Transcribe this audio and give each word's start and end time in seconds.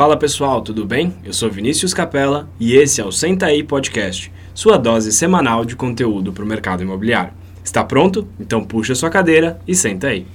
Fala 0.00 0.16
pessoal, 0.16 0.62
tudo 0.62 0.86
bem? 0.86 1.14
Eu 1.22 1.34
sou 1.34 1.50
Vinícius 1.50 1.92
Capella 1.92 2.48
e 2.58 2.74
esse 2.74 3.02
é 3.02 3.04
o 3.04 3.12
Senta 3.12 3.44
aí 3.44 3.62
Podcast, 3.62 4.32
sua 4.54 4.78
dose 4.78 5.12
semanal 5.12 5.62
de 5.62 5.76
conteúdo 5.76 6.32
para 6.32 6.42
o 6.42 6.46
mercado 6.46 6.82
imobiliário. 6.82 7.34
Está 7.62 7.84
pronto? 7.84 8.26
Então 8.40 8.64
puxa 8.64 8.94
sua 8.94 9.10
cadeira 9.10 9.60
e 9.68 9.74
senta 9.74 10.06
aí. 10.06 10.26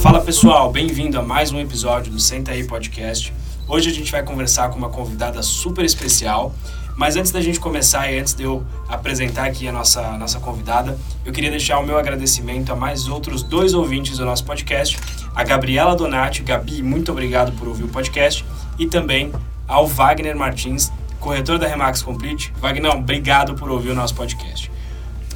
Fala 0.00 0.20
pessoal, 0.20 0.70
bem-vindo 0.70 1.18
a 1.18 1.22
mais 1.24 1.50
um 1.50 1.58
episódio 1.58 2.12
do 2.12 2.20
Senta 2.20 2.52
aí 2.52 2.62
Podcast. 2.62 3.34
Hoje 3.66 3.90
a 3.90 3.92
gente 3.92 4.12
vai 4.12 4.22
conversar 4.22 4.70
com 4.70 4.78
uma 4.78 4.90
convidada 4.90 5.42
super 5.42 5.84
especial. 5.84 6.54
Mas 6.96 7.16
antes 7.16 7.32
da 7.32 7.40
gente 7.40 7.58
começar 7.58 8.10
e 8.10 8.18
antes 8.18 8.34
de 8.34 8.44
eu 8.44 8.64
apresentar 8.88 9.46
aqui 9.46 9.66
a 9.66 9.72
nossa, 9.72 10.16
nossa 10.16 10.38
convidada, 10.38 10.96
eu 11.24 11.32
queria 11.32 11.50
deixar 11.50 11.78
o 11.78 11.86
meu 11.86 11.98
agradecimento 11.98 12.72
a 12.72 12.76
mais 12.76 13.08
outros 13.08 13.42
dois 13.42 13.74
ouvintes 13.74 14.18
do 14.18 14.24
nosso 14.24 14.44
podcast, 14.44 14.98
a 15.34 15.42
Gabriela 15.42 15.96
Donati. 15.96 16.42
Gabi, 16.42 16.82
muito 16.82 17.10
obrigado 17.10 17.52
por 17.52 17.66
ouvir 17.66 17.84
o 17.84 17.88
podcast. 17.88 18.44
E 18.78 18.86
também 18.86 19.32
ao 19.66 19.86
Wagner 19.86 20.36
Martins, 20.36 20.92
corretor 21.18 21.58
da 21.58 21.66
Remax 21.66 22.02
Complete. 22.02 22.52
Wagner, 22.60 22.92
obrigado 22.92 23.54
por 23.54 23.70
ouvir 23.70 23.90
o 23.90 23.94
nosso 23.94 24.14
podcast. 24.14 24.70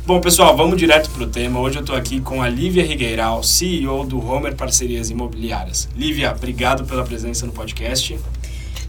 Bom, 0.07 0.21
pessoal, 0.21 0.57
vamos 0.57 0.79
direto 0.79 1.11
para 1.11 1.25
o 1.25 1.27
tema. 1.27 1.61
Hoje 1.61 1.77
eu 1.77 1.83
estou 1.83 1.95
aqui 1.95 2.19
com 2.21 2.41
a 2.41 2.49
Lívia 2.49 2.83
Rigueiral, 2.83 3.43
CEO 3.43 4.07
do 4.07 4.25
Homer 4.27 4.55
Parcerias 4.55 5.11
Imobiliárias. 5.11 5.89
Lívia, 5.95 6.33
obrigado 6.35 6.85
pela 6.85 7.05
presença 7.05 7.45
no 7.45 7.53
podcast. 7.53 8.19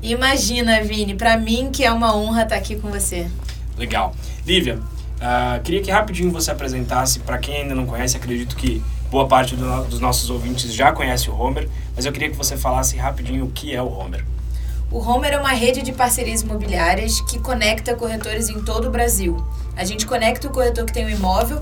Imagina, 0.02 0.82
Vini, 0.84 1.14
para 1.14 1.38
mim 1.38 1.70
que 1.72 1.84
é 1.84 1.92
uma 1.92 2.16
honra 2.16 2.44
estar 2.44 2.56
aqui 2.56 2.76
com 2.76 2.90
você. 2.90 3.28
Legal. 3.78 4.16
Lívia, 4.46 4.78
uh, 4.78 5.62
queria 5.64 5.82
que 5.82 5.92
rapidinho 5.92 6.32
você 6.32 6.52
apresentasse, 6.52 7.20
para 7.20 7.38
quem 7.38 7.64
ainda 7.64 7.76
não 7.76 7.86
conhece, 7.86 8.18
acredito 8.18 8.56
que 8.56 8.82
boa 9.12 9.28
parte 9.28 9.56
do, 9.56 9.84
dos 9.86 10.00
nossos 10.00 10.30
ouvintes 10.30 10.74
já 10.74 10.92
conhece 10.92 11.30
o 11.30 11.38
Homer, 11.38 11.68
mas 11.96 12.06
eu 12.06 12.12
queria 12.12 12.30
que 12.30 12.36
você 12.36 12.56
falasse 12.56 12.96
rapidinho 12.98 13.46
o 13.46 13.52
que 13.52 13.76
é 13.76 13.82
o 13.82 13.92
Homer. 13.92 14.24
O 14.92 14.98
Homer 15.00 15.34
é 15.34 15.38
uma 15.38 15.52
rede 15.52 15.82
de 15.84 15.92
parcerias 15.92 16.42
imobiliárias 16.42 17.22
que 17.22 17.38
conecta 17.38 17.94
corretores 17.94 18.50
em 18.50 18.60
todo 18.62 18.88
o 18.88 18.92
Brasil. 18.92 19.38
A 19.76 19.84
gente 19.84 20.06
conecta 20.06 20.48
o 20.48 20.50
corretor 20.50 20.86
que 20.86 20.94
tem 20.94 21.06
o 21.06 21.10
imóvel 21.10 21.62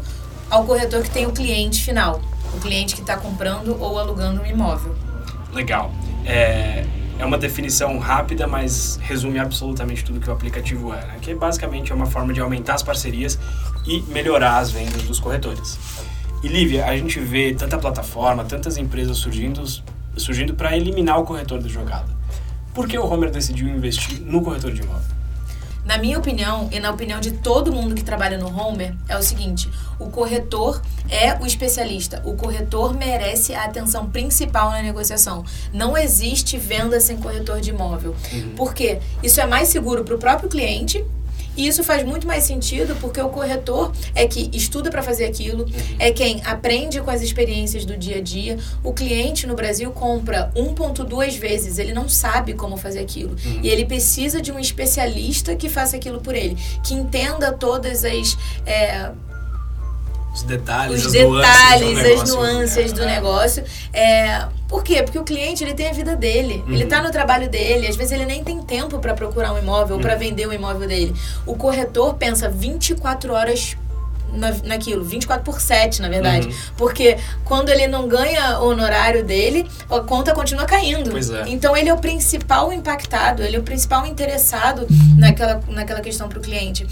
ao 0.49 0.63
corretor 0.63 1.03
que 1.03 1.09
tem 1.09 1.25
o 1.25 1.31
cliente 1.31 1.83
final, 1.83 2.21
o 2.53 2.59
cliente 2.59 2.95
que 2.95 3.01
está 3.01 3.17
comprando 3.17 3.77
ou 3.81 3.99
alugando 3.99 4.41
um 4.41 4.45
imóvel. 4.45 4.95
Legal. 5.51 5.91
É, 6.25 6.85
é 7.19 7.25
uma 7.25 7.37
definição 7.37 7.97
rápida, 7.97 8.47
mas 8.47 8.99
resume 9.01 9.39
absolutamente 9.39 10.03
tudo 10.03 10.19
que 10.19 10.29
o 10.29 10.33
aplicativo 10.33 10.93
é, 10.93 11.05
né? 11.05 11.17
que 11.21 11.33
basicamente 11.33 11.91
é 11.91 11.95
uma 11.95 12.05
forma 12.05 12.33
de 12.33 12.39
aumentar 12.39 12.75
as 12.75 12.83
parcerias 12.83 13.39
e 13.85 14.01
melhorar 14.11 14.57
as 14.57 14.71
vendas 14.71 15.03
dos 15.03 15.19
corretores. 15.19 15.77
E 16.43 16.47
Lívia, 16.47 16.85
a 16.85 16.95
gente 16.95 17.19
vê 17.19 17.53
tanta 17.53 17.77
plataforma, 17.77 18.45
tantas 18.45 18.77
empresas 18.77 19.17
surgindo, 19.17 19.63
surgindo 20.15 20.53
para 20.53 20.77
eliminar 20.77 21.19
o 21.19 21.23
corretor 21.23 21.59
da 21.59 21.67
jogada. 21.67 22.15
Por 22.73 22.87
que 22.87 22.97
o 22.97 23.05
Homer 23.05 23.31
decidiu 23.31 23.67
investir 23.67 24.21
no 24.21 24.41
corretor 24.41 24.71
de 24.71 24.83
imóvel? 24.83 25.16
Na 25.87 25.97
minha 25.97 26.19
opinião, 26.19 26.67
e 26.69 26.81
na 26.81 26.91
opinião 26.91 27.17
de 27.17 27.31
todo 27.31 27.71
mundo 27.71 27.95
que 27.95 28.03
trabalha 28.03 28.37
no 28.37 28.47
Homer, 28.53 28.93
é 29.07 29.17
o 29.17 29.23
seguinte: 29.23 29.71
o 29.97 30.09
corretor 30.09 30.81
é 31.09 31.41
o 31.41 31.45
especialista. 31.45 32.21
O 32.25 32.35
corretor 32.35 32.93
merece 32.93 33.55
a 33.55 33.63
atenção 33.63 34.09
principal 34.09 34.71
na 34.71 34.81
negociação. 34.81 35.45
Não 35.71 35.97
existe 35.97 36.57
venda 36.57 36.99
sem 36.99 37.15
corretor 37.15 37.61
de 37.61 37.69
imóvel. 37.69 38.13
Uhum. 38.33 38.53
Por 38.57 38.73
quê? 38.73 38.99
Isso 39.23 39.39
é 39.39 39.47
mais 39.47 39.69
seguro 39.69 40.03
para 40.03 40.15
o 40.15 40.17
próprio 40.17 40.49
cliente 40.49 41.05
e 41.57 41.67
isso 41.67 41.83
faz 41.83 42.05
muito 42.05 42.27
mais 42.27 42.43
sentido 42.43 42.95
porque 43.01 43.19
o 43.19 43.29
corretor 43.29 43.91
é 44.13 44.27
que 44.27 44.49
estuda 44.53 44.91
para 44.91 45.01
fazer 45.01 45.25
aquilo, 45.25 45.63
uhum. 45.63 45.95
é 45.97 46.11
quem 46.11 46.41
aprende 46.45 47.01
com 47.01 47.09
as 47.09 47.21
experiências 47.21 47.83
do 47.83 47.97
dia 47.97 48.17
a 48.17 48.21
dia. 48.21 48.57
O 48.83 48.93
cliente 48.93 49.47
no 49.47 49.55
Brasil 49.55 49.91
compra 49.91 50.51
1,2 50.55 51.37
vezes, 51.37 51.79
ele 51.79 51.93
não 51.93 52.07
sabe 52.07 52.53
como 52.53 52.77
fazer 52.77 52.99
aquilo. 52.99 53.35
Uhum. 53.43 53.59
E 53.63 53.69
ele 53.69 53.85
precisa 53.85 54.39
de 54.39 54.51
um 54.51 54.59
especialista 54.59 55.55
que 55.55 55.67
faça 55.67 55.97
aquilo 55.97 56.21
por 56.21 56.35
ele, 56.35 56.57
que 56.83 56.93
entenda 56.93 57.51
todas 57.51 58.05
as. 58.05 58.37
É, 58.65 59.11
os 60.37 60.43
detalhes, 60.43 61.05
os 61.05 61.11
detalhes, 61.11 62.21
as 62.21 62.29
nuances 62.29 62.93
do 62.93 63.03
negócio. 63.05 63.63
É, 63.91 64.45
por 64.67 64.83
quê? 64.83 65.01
Porque 65.01 65.17
o 65.17 65.23
cliente 65.23 65.63
ele 65.63 65.73
tem 65.73 65.89
a 65.89 65.93
vida 65.93 66.15
dele, 66.15 66.63
uhum. 66.67 66.73
ele 66.73 66.83
está 66.83 67.01
no 67.01 67.11
trabalho 67.11 67.49
dele, 67.49 67.87
às 67.87 67.95
vezes 67.95 68.11
ele 68.11 68.25
nem 68.25 68.43
tem 68.43 68.61
tempo 68.61 68.99
para 68.99 69.13
procurar 69.15 69.53
um 69.53 69.57
imóvel 69.57 69.95
ou 69.95 70.01
para 70.01 70.13
uhum. 70.13 70.19
vender 70.19 70.45
o 70.45 70.49
um 70.49 70.53
imóvel 70.53 70.87
dele. 70.87 71.15
O 71.45 71.55
corretor 71.55 72.13
pensa 72.15 72.49
24 72.49 73.33
horas 73.33 73.75
na, 74.31 74.51
naquilo, 74.63 75.03
24 75.03 75.43
por 75.43 75.59
7, 75.59 76.03
na 76.03 76.09
verdade. 76.09 76.47
Uhum. 76.47 76.53
Porque 76.77 77.17
quando 77.43 77.69
ele 77.69 77.87
não 77.87 78.07
ganha 78.07 78.59
o 78.59 78.67
honorário 78.67 79.25
dele, 79.25 79.67
a 79.89 80.01
conta 80.01 80.35
continua 80.35 80.65
caindo. 80.65 81.17
É. 81.17 81.49
Então 81.49 81.75
ele 81.75 81.89
é 81.89 81.93
o 81.93 81.97
principal 81.97 82.71
impactado, 82.71 83.41
ele 83.41 83.55
é 83.55 83.59
o 83.59 83.63
principal 83.63 84.05
interessado 84.05 84.85
naquela, 85.17 85.61
naquela 85.67 86.01
questão 86.01 86.29
para 86.29 86.37
o 86.37 86.41
cliente 86.41 86.85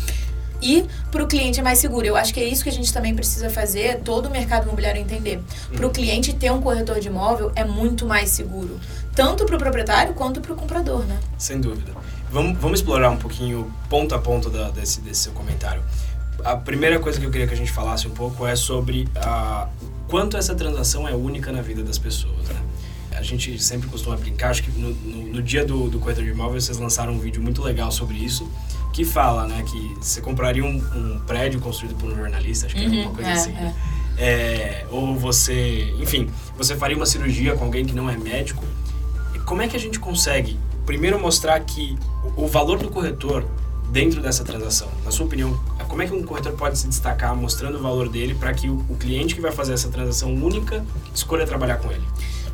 e 0.65 0.83
para 1.11 1.23
o 1.23 1.27
cliente 1.27 1.59
é 1.59 1.63
mais 1.63 1.77
seguro. 1.77 2.07
Eu 2.07 2.15
acho 2.15 2.33
que 2.33 2.39
é 2.39 2.43
isso 2.43 2.63
que 2.63 2.69
a 2.69 2.73
gente 2.73 2.91
também 2.91 3.13
precisa 3.13 3.49
fazer, 3.51 3.99
todo 3.99 4.25
o 4.25 4.31
mercado 4.31 4.63
imobiliário 4.63 4.99
entender. 4.99 5.39
Para 5.75 5.85
o 5.85 5.91
cliente 5.91 6.33
ter 6.33 6.51
um 6.51 6.59
corretor 6.59 6.99
de 6.99 7.07
imóvel 7.07 7.51
é 7.55 7.63
muito 7.63 8.07
mais 8.07 8.31
seguro, 8.31 8.79
tanto 9.13 9.45
para 9.45 9.55
o 9.55 9.59
proprietário 9.59 10.13
quanto 10.15 10.41
para 10.41 10.53
o 10.53 10.55
comprador, 10.55 11.05
né? 11.05 11.19
Sem 11.37 11.61
dúvida. 11.61 11.91
Vamos, 12.31 12.57
vamos 12.57 12.79
explorar 12.79 13.11
um 13.11 13.17
pouquinho, 13.17 13.71
ponto 13.87 14.15
a 14.15 14.19
ponto, 14.19 14.49
da, 14.49 14.71
desse, 14.71 14.99
desse 15.01 15.21
seu 15.21 15.33
comentário. 15.33 15.83
A 16.43 16.57
primeira 16.57 16.99
coisa 16.99 17.19
que 17.19 17.25
eu 17.25 17.31
queria 17.31 17.47
que 17.47 17.53
a 17.53 17.57
gente 17.57 17.71
falasse 17.71 18.07
um 18.07 18.11
pouco 18.11 18.45
é 18.45 18.55
sobre 18.55 19.07
a, 19.15 19.67
quanto 20.07 20.35
essa 20.35 20.55
transação 20.55 21.07
é 21.07 21.13
única 21.13 21.51
na 21.51 21.61
vida 21.61 21.83
das 21.83 21.97
pessoas, 21.97 22.49
né? 22.49 22.64
A 23.17 23.23
gente 23.23 23.61
sempre 23.61 23.87
costuma 23.87 24.15
brincar, 24.15 24.49
acho 24.49 24.63
que 24.63 24.71
no, 24.71 24.89
no, 24.89 25.33
no 25.33 25.41
dia 25.41 25.65
do, 25.65 25.89
do 25.89 25.99
corretor 25.99 26.23
de 26.23 26.29
imóvel 26.29 26.59
vocês 26.59 26.77
lançaram 26.77 27.13
um 27.13 27.19
vídeo 27.19 27.41
muito 27.41 27.61
legal 27.61 27.91
sobre 27.91 28.17
isso, 28.17 28.49
que 28.93 29.03
fala, 29.03 29.47
né, 29.47 29.63
que 29.63 29.97
você 29.99 30.21
compraria 30.21 30.63
um, 30.63 30.77
um 30.95 31.19
prédio 31.25 31.59
construído 31.59 31.95
por 31.95 32.11
um 32.11 32.15
jornalista, 32.15 32.65
acho 32.67 32.75
que 32.75 32.83
é 32.83 32.87
uhum, 32.87 32.93
é 32.93 32.97
alguma 32.97 33.15
coisa 33.15 33.29
é, 33.29 33.33
assim, 33.33 33.51
né? 33.51 33.75
é. 33.91 34.05
É, 34.17 34.87
ou 34.89 35.15
você, 35.15 35.93
enfim, 35.99 36.29
você 36.57 36.75
faria 36.75 36.95
uma 36.95 37.05
cirurgia 37.05 37.53
com 37.55 37.65
alguém 37.65 37.85
que 37.85 37.93
não 37.93 38.09
é 38.09 38.17
médico. 38.17 38.63
Como 39.45 39.61
é 39.61 39.67
que 39.67 39.75
a 39.75 39.79
gente 39.79 39.99
consegue, 39.99 40.57
primeiro, 40.85 41.19
mostrar 41.19 41.59
que 41.59 41.97
o, 42.37 42.45
o 42.45 42.47
valor 42.47 42.79
do 42.79 42.89
corretor 42.89 43.45
dentro 43.91 44.21
dessa 44.21 44.43
transação? 44.43 44.87
Na 45.03 45.11
sua 45.11 45.25
opinião, 45.25 45.59
como 45.89 46.01
é 46.01 46.07
que 46.07 46.13
um 46.13 46.23
corretor 46.23 46.53
pode 46.53 46.77
se 46.77 46.87
destacar 46.87 47.35
mostrando 47.35 47.77
o 47.77 47.81
valor 47.81 48.09
dele 48.09 48.33
para 48.33 48.53
que 48.53 48.69
o 48.69 48.95
cliente 48.99 49.35
que 49.35 49.41
vai 49.41 49.51
fazer 49.51 49.73
essa 49.73 49.89
transação 49.89 50.33
única 50.33 50.85
escolha 51.13 51.45
trabalhar 51.45 51.77
com 51.77 51.91
ele? 51.91 52.03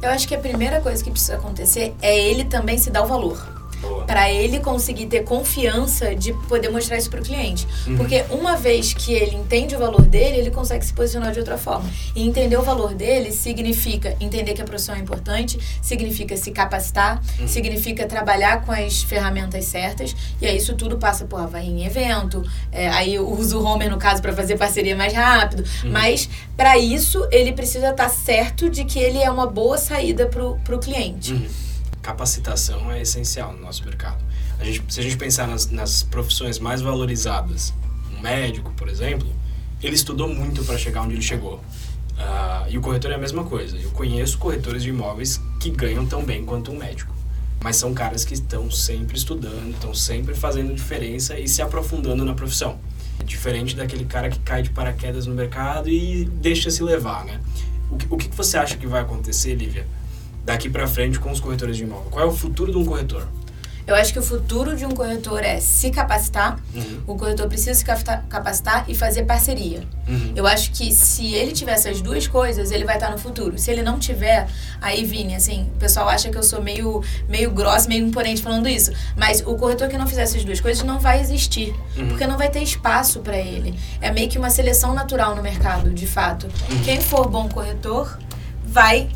Eu 0.01 0.09
acho 0.09 0.28
que 0.28 0.34
a 0.34 0.39
primeira 0.39 0.81
coisa 0.81 1.03
que 1.03 1.12
precisa 1.12 1.35
acontecer 1.35 1.94
é 2.01 2.17
ele 2.17 2.45
também 2.45 2.78
se 2.78 2.89
dar 2.89 3.03
o 3.03 3.07
valor 3.07 3.60
para 4.06 4.31
ele 4.31 4.59
conseguir 4.59 5.06
ter 5.08 5.24
confiança 5.24 6.16
de 6.16 6.34
poder 6.47 6.69
mostrar 6.69 6.97
isso 6.97 7.09
para 7.09 7.22
o 7.22 7.24
cliente. 7.24 7.68
Uhum. 7.88 7.97
Porque 7.97 8.25
uma 8.30 8.56
vez 8.56 8.94
que 8.94 9.14
ele 9.14 9.36
entende 9.36 9.75
o 9.75 9.80
valor 9.80 10.02
dele, 10.02 10.38
ele 10.38 10.52
consegue 10.52 10.86
se 10.86 10.94
posicionar 10.94 11.31
de 11.31 11.40
outra 11.40 11.58
forma. 11.58 11.90
E 12.16 12.25
entender 12.28 12.58
o 12.58 12.62
valor 12.62 12.94
dele 12.94 13.31
significa 13.31 14.16
entender 14.19 14.53
que 14.53 14.62
a 14.62 14.66
profissão 14.66 14.96
é 14.96 15.00
importante, 15.00 15.59
significa 15.81 16.36
se 16.38 16.52
capacitar, 16.52 17.22
uhum. 17.40 17.47
significa 17.47 18.06
trabalhar 18.06 18.66
com 18.66 18.72
as 18.72 19.03
ferramentas 19.03 19.66
certas. 19.66 20.16
E 20.42 20.46
aí 20.46 20.58
isso 20.58 20.75
tudo 20.75 20.98
passa 20.98 21.25
por 21.25 21.42
vai 21.48 21.66
em 21.66 21.86
evento, 21.86 22.44
é, 22.72 22.88
aí 22.90 23.16
eu 23.16 23.30
uso 23.30 23.59
o 23.59 23.63
Homer 23.63 23.90
no 23.90 23.98
caso 23.98 24.22
para 24.22 24.34
fazer 24.34 24.58
parceria 24.58 24.96
mais 24.96 25.13
rápido. 25.13 25.63
Uhum. 25.84 25.92
Mas 25.92 26.30
para 26.56 26.78
isso 26.78 27.28
ele 27.31 27.52
precisa 27.52 27.90
estar 27.90 28.03
tá 28.03 28.09
certo 28.09 28.69
de 28.69 28.86
que 28.86 29.00
ele 29.00 29.19
é 29.19 29.30
uma 29.30 29.48
boa 29.48 29.78
saída 29.78 30.28
para 30.28 30.75
o 30.75 30.80
cliente. 30.80 31.34
Capacitação 32.01 32.91
é 32.91 33.01
essencial 33.01 33.53
no 33.53 33.62
nosso 33.62 33.84
mercado. 33.85 34.23
A 34.59 34.63
gente, 34.63 34.84
se 34.94 35.00
a 35.00 35.03
gente 35.03 35.17
pensar 35.17 35.47
nas, 35.47 35.69
nas 35.69 36.03
profissões 36.03 36.59
mais 36.59 36.81
valorizadas, 36.81 37.73
um 38.16 38.22
médico, 38.22 38.72
por 38.72 38.89
exemplo, 38.89 39.28
ele 39.81 39.95
estudou 39.95 40.28
muito 40.28 40.63
para 40.63 40.78
chegar 40.78 41.01
onde 41.01 41.16
ele 41.16 41.22
chegou. 41.22 41.56
Uh, 41.56 42.69
e 42.69 42.78
o 42.78 42.81
corretor 42.81 43.12
é 43.12 43.16
a 43.16 43.17
mesma 43.17 43.44
coisa. 43.44 43.78
Eu 43.78 43.89
conheço 43.91 44.38
corretores 44.38 44.84
de 44.84 44.89
imóveis 44.89 45.41
que 45.59 45.69
ganham 45.69 46.06
tão 46.06 46.24
bem 46.24 46.45
quanto 46.45 46.71
um 46.71 46.77
médico. 46.77 47.13
Mas 47.63 47.75
são 47.75 47.94
caras 47.94 48.25
que 48.25 48.33
estão 48.33 48.69
sempre 48.71 49.18
estudando, 49.18 49.71
estão 49.71 49.94
sempre 49.94 50.33
fazendo 50.33 50.74
diferença 50.74 51.39
e 51.39 51.48
se 51.48 51.62
aprofundando 51.62 52.25
na 52.25 52.33
profissão. 52.33 52.80
É 53.19 53.24
diferente 53.24 53.75
daquele 53.75 54.06
cara 54.06 54.30
que 54.30 54.39
cai 54.39 54.63
de 54.63 54.71
paraquedas 54.71 55.27
no 55.27 55.36
mercado 55.36 55.89
e 55.89 56.25
deixa 56.25 56.71
se 56.71 56.81
levar, 56.81 57.24
né? 57.25 57.39
O 57.92 57.98
que, 57.98 58.07
o 58.09 58.18
que 58.18 58.36
você 58.36 58.57
acha 58.57 58.77
que 58.77 58.88
vai 58.88 59.01
acontecer, 59.01 59.53
Lívia, 59.53 59.86
daqui 60.43 60.69
para 60.69 60.88
frente 60.88 61.19
com 61.19 61.31
os 61.31 61.39
corretores 61.39 61.77
de 61.77 61.83
imóvel? 61.83 62.09
Qual 62.11 62.25
é 62.25 62.27
o 62.27 62.33
futuro 62.33 62.71
de 62.71 62.77
um 62.77 62.85
corretor? 62.85 63.27
Eu 63.85 63.95
acho 63.95 64.13
que 64.13 64.19
o 64.19 64.21
futuro 64.21 64.75
de 64.75 64.85
um 64.85 64.91
corretor 64.91 65.43
é 65.43 65.59
se 65.59 65.89
capacitar. 65.89 66.59
Uhum. 66.73 67.01
O 67.07 67.15
corretor 67.17 67.47
precisa 67.47 67.73
se 67.73 67.83
capacitar 67.83 68.85
e 68.88 68.95
fazer 68.95 69.23
parceria. 69.23 69.83
Uhum. 70.07 70.33
Eu 70.35 70.45
acho 70.45 70.71
que 70.71 70.93
se 70.93 71.33
ele 71.33 71.51
tiver 71.51 71.73
essas 71.73 71.99
duas 71.99 72.27
coisas, 72.27 72.71
ele 72.71 72.85
vai 72.85 72.95
estar 72.95 73.09
no 73.09 73.17
futuro. 73.17 73.57
Se 73.57 73.71
ele 73.71 73.81
não 73.81 73.97
tiver, 73.97 74.47
aí, 74.79 75.03
Vini, 75.03 75.35
assim, 75.35 75.67
o 75.75 75.79
pessoal 75.79 76.07
acha 76.07 76.29
que 76.29 76.38
eu 76.38 76.43
sou 76.43 76.61
meio, 76.61 77.03
meio 77.27 77.51
grossa, 77.51 77.88
meio 77.89 78.05
imponente 78.05 78.41
falando 78.41 78.69
isso. 78.69 78.91
Mas 79.17 79.41
o 79.41 79.55
corretor 79.55 79.89
que 79.89 79.97
não 79.97 80.07
fizer 80.07 80.21
essas 80.21 80.43
duas 80.43 80.61
coisas 80.61 80.83
não 80.83 80.99
vai 80.99 81.19
existir. 81.19 81.75
Uhum. 81.97 82.09
Porque 82.09 82.27
não 82.27 82.38
vai 82.38 82.49
ter 82.49 82.61
espaço 82.61 83.19
para 83.19 83.38
ele. 83.38 83.77
É 83.99 84.11
meio 84.11 84.29
que 84.29 84.38
uma 84.38 84.49
seleção 84.49 84.93
natural 84.93 85.35
no 85.35 85.41
mercado, 85.41 85.89
de 85.89 86.05
fato. 86.05 86.47
Uhum. 86.69 86.81
Quem 86.83 87.01
for 87.01 87.27
bom 87.27 87.49
corretor 87.49 88.17
vai 88.63 89.09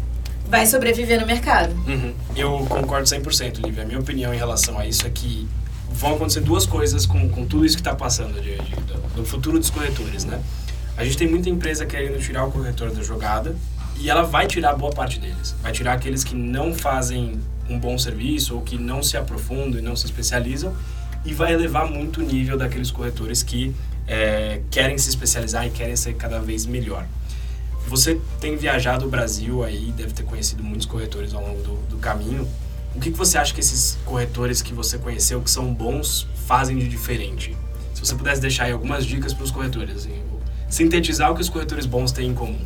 vai 0.48 0.66
sobreviver 0.66 1.20
no 1.20 1.28
mercado. 1.28 1.74
Uhum. 1.88 2.14
Eu 2.36 2.66
concordo 2.70 3.08
100%, 3.08 3.66
Lívia. 3.66 3.84
A 3.84 3.86
minha 3.86 4.00
opinião 4.00 4.34
em 4.34 4.38
relação 4.38 4.78
a 4.78 4.86
isso 4.86 5.06
é 5.06 5.10
que 5.10 5.48
vão 5.92 6.16
acontecer 6.16 6.42
duas 6.42 6.66
coisas 6.66 7.06
com, 7.06 7.30
com 7.30 7.46
tudo 7.46 7.66
isso 7.66 7.76
que 7.76 7.82
está 7.82 7.96
passando 7.96 8.42
de, 8.42 8.58
de, 8.58 8.76
do, 8.76 9.16
do 9.16 9.26
futuro 9.26 9.58
dos 9.58 9.70
corretores, 9.70 10.26
né? 10.26 10.42
A 10.98 11.04
gente 11.04 11.18
tem 11.18 11.28
muita 11.28 11.50
empresa 11.50 11.86
querendo 11.86 12.20
tirar 12.20 12.46
o 12.46 12.52
corretor 12.52 12.92
da 12.92 13.04
jogada 13.04 13.56
e 13.98 14.10
ela 14.10 14.24
vai 14.24 14.48
tirar 14.48 14.74
boa 14.76 14.92
parte 14.92 15.20
deles. 15.20 15.56
Vai 15.62 15.72
tirar 15.72 15.94
aqueles 15.94 16.24
que 16.24 16.36
não 16.36 16.74
fazem 16.74 17.40
um 17.70 17.80
bom 17.80 17.98
serviço 17.98 18.56
ou 18.56 18.62
que 18.62 18.78
não 18.78 19.02
se 19.02 19.18
aprofundam 19.18 19.80
e 19.80 19.82
não 19.82 19.96
se 19.96 20.06
especializam 20.06 20.76
e 21.26 21.34
vai 21.34 21.54
elevar 21.54 21.90
muito 21.90 22.22
o 22.22 22.24
nível 22.24 22.58
daqueles 22.58 22.92
corretores 22.92 23.42
que 23.42 23.76
é, 24.08 24.62
querem 24.70 24.98
se 24.98 25.10
especializar 25.10 25.66
e 25.66 25.72
querem 25.72 25.96
ser 25.96 26.14
cada 26.14 26.40
vez 26.40 26.66
melhor. 26.66 27.06
Você 27.88 28.20
tem 28.40 28.56
viajado 28.56 29.06
o 29.06 29.10
Brasil 29.10 29.64
aí, 29.64 29.92
deve 29.96 30.14
ter 30.14 30.24
conhecido 30.24 30.64
muitos 30.64 30.86
corretores 30.86 31.34
ao 31.34 31.42
longo 31.42 31.62
do, 31.62 31.76
do 31.90 31.98
caminho. 31.98 32.48
O 32.96 33.00
que, 33.00 33.12
que 33.12 33.18
você 33.18 33.38
acha 33.38 33.54
que 33.54 33.60
esses 33.60 33.98
corretores 34.06 34.62
que 34.62 34.74
você 34.74 34.98
conheceu, 34.98 35.42
que 35.42 35.52
são 35.52 35.74
bons, 35.74 36.28
fazem 36.48 36.78
de 36.78 36.88
diferente? 36.88 37.56
Se 37.94 38.00
você 38.00 38.16
pudesse 38.16 38.42
deixar 38.42 38.66
aí 38.66 38.72
algumas 38.72 39.06
dicas 39.06 39.34
para 39.34 39.44
os 39.44 39.52
corretores, 39.52 39.98
assim, 39.98 40.22
sintetizar 40.70 41.32
o 41.32 41.36
que 41.36 41.42
os 41.42 41.50
corretores 41.50 41.86
bons 41.86 42.12
têm 42.12 42.30
em 42.30 42.34
comum. 42.34 42.60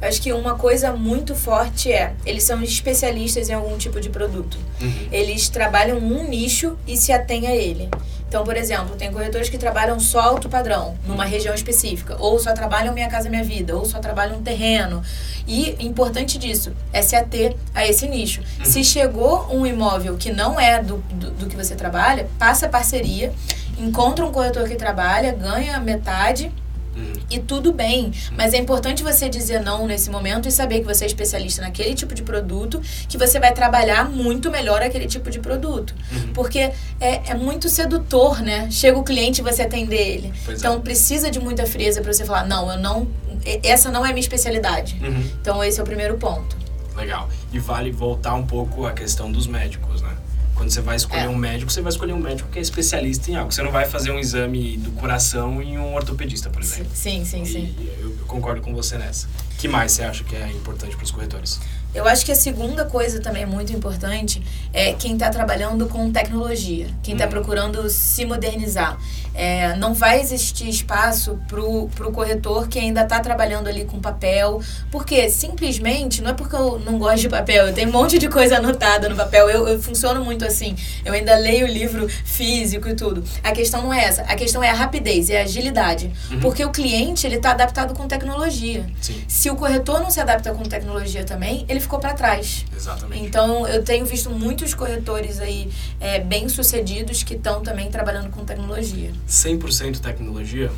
Eu 0.00 0.08
acho 0.08 0.20
que 0.20 0.32
uma 0.32 0.56
coisa 0.56 0.92
muito 0.92 1.34
forte 1.34 1.90
é, 1.90 2.14
eles 2.26 2.44
são 2.44 2.62
especialistas 2.62 3.48
em 3.48 3.54
algum 3.54 3.78
tipo 3.78 3.98
de 4.00 4.10
produto. 4.10 4.58
Uhum. 4.80 5.08
Eles 5.10 5.48
trabalham 5.48 6.00
num 6.00 6.28
nicho 6.28 6.76
e 6.86 6.96
se 6.96 7.12
atêm 7.12 7.46
a 7.46 7.56
ele. 7.56 7.88
Então, 8.28 8.44
por 8.44 8.56
exemplo, 8.56 8.96
tem 8.96 9.12
corretores 9.12 9.48
que 9.48 9.56
trabalham 9.56 10.00
só 10.00 10.20
alto 10.20 10.48
padrão, 10.48 10.96
numa 11.06 11.24
região 11.24 11.54
específica, 11.54 12.16
ou 12.18 12.38
só 12.38 12.52
trabalham 12.52 12.92
Minha 12.92 13.08
Casa 13.08 13.30
Minha 13.30 13.44
Vida, 13.44 13.76
ou 13.76 13.84
só 13.84 14.00
trabalham 14.00 14.42
terreno. 14.42 15.00
E 15.46 15.76
importante 15.84 16.36
disso 16.36 16.72
é 16.92 17.02
se 17.02 17.14
ater 17.14 17.56
a 17.72 17.86
esse 17.86 18.08
nicho. 18.08 18.42
Se 18.64 18.82
chegou 18.82 19.46
um 19.54 19.64
imóvel 19.64 20.16
que 20.16 20.32
não 20.32 20.58
é 20.58 20.82
do, 20.82 20.96
do, 21.12 21.30
do 21.30 21.46
que 21.46 21.56
você 21.56 21.76
trabalha, 21.76 22.28
passa 22.38 22.68
parceria, 22.68 23.32
encontra 23.78 24.26
um 24.26 24.32
corretor 24.32 24.68
que 24.68 24.74
trabalha, 24.74 25.32
ganha 25.32 25.78
metade 25.78 26.52
e 27.30 27.38
tudo 27.38 27.72
bem, 27.72 28.12
mas 28.36 28.54
é 28.54 28.58
importante 28.58 29.02
você 29.02 29.28
dizer 29.28 29.60
não 29.60 29.86
nesse 29.86 30.10
momento 30.10 30.48
e 30.48 30.52
saber 30.52 30.80
que 30.80 30.86
você 30.86 31.04
é 31.04 31.06
especialista 31.06 31.60
naquele 31.60 31.94
tipo 31.94 32.14
de 32.14 32.22
produto, 32.22 32.80
que 33.08 33.18
você 33.18 33.38
vai 33.38 33.52
trabalhar 33.52 34.08
muito 34.10 34.50
melhor 34.50 34.82
aquele 34.82 35.06
tipo 35.06 35.30
de 35.30 35.38
produto. 35.38 35.94
Uhum. 36.12 36.32
Porque 36.32 36.58
é, 37.00 37.30
é 37.30 37.34
muito 37.34 37.68
sedutor, 37.68 38.40
né? 38.42 38.68
Chega 38.70 38.98
o 38.98 39.02
cliente 39.02 39.40
e 39.40 39.44
você 39.44 39.62
atender 39.62 39.96
ele. 39.96 40.32
Pois 40.44 40.56
é. 40.56 40.60
então 40.60 40.80
precisa 40.80 41.30
de 41.30 41.40
muita 41.40 41.66
frieza 41.66 42.00
para 42.00 42.12
você 42.12 42.24
falar, 42.24 42.46
não, 42.46 42.70
eu 42.70 42.78
não. 42.78 43.08
Essa 43.62 43.90
não 43.90 44.04
é 44.04 44.10
a 44.10 44.12
minha 44.12 44.20
especialidade. 44.20 44.98
Uhum. 45.02 45.30
Então 45.40 45.62
esse 45.62 45.78
é 45.78 45.82
o 45.82 45.86
primeiro 45.86 46.16
ponto. 46.16 46.56
Legal. 46.96 47.28
E 47.52 47.58
vale 47.58 47.90
voltar 47.90 48.34
um 48.34 48.46
pouco 48.46 48.86
à 48.86 48.92
questão 48.92 49.30
dos 49.30 49.46
médicos, 49.46 50.00
né? 50.00 50.16
Quando 50.56 50.70
você 50.70 50.80
vai 50.80 50.96
escolher 50.96 51.24
É. 51.24 51.28
um 51.28 51.36
médico, 51.36 51.70
você 51.70 51.82
vai 51.82 51.90
escolher 51.92 52.14
um 52.14 52.18
médico 52.18 52.48
que 52.48 52.58
é 52.58 52.62
especialista 52.62 53.30
em 53.30 53.36
algo. 53.36 53.52
Você 53.52 53.62
não 53.62 53.70
vai 53.70 53.84
fazer 53.86 54.10
um 54.10 54.18
exame 54.18 54.76
do 54.78 54.90
coração 54.92 55.60
em 55.62 55.78
um 55.78 55.94
ortopedista, 55.94 56.48
por 56.48 56.62
exemplo. 56.62 56.90
Sim, 56.94 57.24
sim, 57.24 57.44
sim. 57.44 57.74
E 57.78 57.92
eu, 58.00 58.10
eu 58.18 58.26
concordo 58.26 58.62
com 58.62 58.74
você 58.74 58.96
nessa. 58.96 59.26
O 59.52 59.56
que 59.58 59.68
mais 59.68 59.92
você 59.92 60.02
acha 60.02 60.24
que 60.24 60.34
é 60.34 60.50
importante 60.50 60.96
para 60.96 61.04
os 61.04 61.10
corretores? 61.10 61.60
Eu 61.96 62.06
acho 62.06 62.24
que 62.24 62.32
a 62.32 62.36
segunda 62.36 62.84
coisa 62.84 63.20
também 63.20 63.46
muito 63.46 63.72
importante 63.72 64.42
é 64.72 64.92
quem 64.92 65.14
está 65.14 65.30
trabalhando 65.30 65.86
com 65.88 66.10
tecnologia, 66.12 66.86
quem 67.02 67.14
está 67.14 67.26
Hum. 67.26 67.30
procurando 67.30 67.88
se 67.88 68.24
modernizar. 68.24 68.98
É, 69.38 69.76
não 69.76 69.92
vai 69.92 70.18
existir 70.20 70.66
espaço 70.68 71.38
pro, 71.46 71.88
pro 71.94 72.10
corretor 72.10 72.68
que 72.68 72.78
ainda 72.78 73.02
está 73.02 73.20
trabalhando 73.20 73.68
ali 73.68 73.84
com 73.84 74.00
papel, 74.00 74.62
porque 74.90 75.28
simplesmente, 75.28 76.22
não 76.22 76.30
é 76.30 76.32
porque 76.34 76.56
eu 76.56 76.78
não 76.78 76.98
gosto 76.98 77.20
de 77.20 77.28
papel, 77.28 77.66
eu 77.66 77.74
tenho 77.74 77.88
um 77.90 77.92
monte 77.92 78.18
de 78.18 78.28
coisa 78.30 78.56
anotada 78.56 79.08
no 79.10 79.16
papel, 79.16 79.50
eu, 79.50 79.68
eu 79.68 79.82
funciono 79.82 80.24
muito 80.24 80.42
assim, 80.44 80.74
eu 81.04 81.12
ainda 81.12 81.36
leio 81.36 81.66
o 81.66 81.68
livro 81.68 82.08
físico 82.24 82.88
e 82.88 82.94
tudo. 82.94 83.22
A 83.44 83.52
questão 83.52 83.82
não 83.82 83.92
é 83.92 84.04
essa, 84.04 84.22
a 84.22 84.34
questão 84.36 84.62
é 84.62 84.70
a 84.70 84.74
rapidez, 84.74 85.28
é 85.28 85.40
a 85.40 85.44
agilidade, 85.44 86.10
Uhum. 86.30 86.40
porque 86.40 86.64
o 86.64 86.70
cliente 86.70 87.26
ele 87.26 87.36
está 87.36 87.50
adaptado 87.50 87.92
com 87.94 88.08
tecnologia. 88.08 88.86
Sim, 89.02 89.22
Se 89.28 89.50
o 89.50 89.56
corretor 89.56 90.00
não 90.00 90.10
se 90.10 90.18
adapta 90.20 90.52
com 90.54 90.62
tecnologia 90.62 91.24
também, 91.24 91.64
ele 91.68 91.80
ficou 91.86 91.98
para 91.98 92.12
trás. 92.14 92.66
exatamente. 92.76 93.24
Então, 93.24 93.66
eu 93.66 93.82
tenho 93.82 94.04
visto 94.04 94.28
muitos 94.30 94.74
corretores 94.74 95.40
aí 95.40 95.70
é, 96.00 96.18
bem-sucedidos 96.18 97.22
que 97.22 97.34
estão 97.34 97.62
também 97.62 97.90
trabalhando 97.90 98.30
com 98.30 98.44
tecnologia. 98.44 99.12
100% 99.28 100.00
tecnologia? 100.00 100.70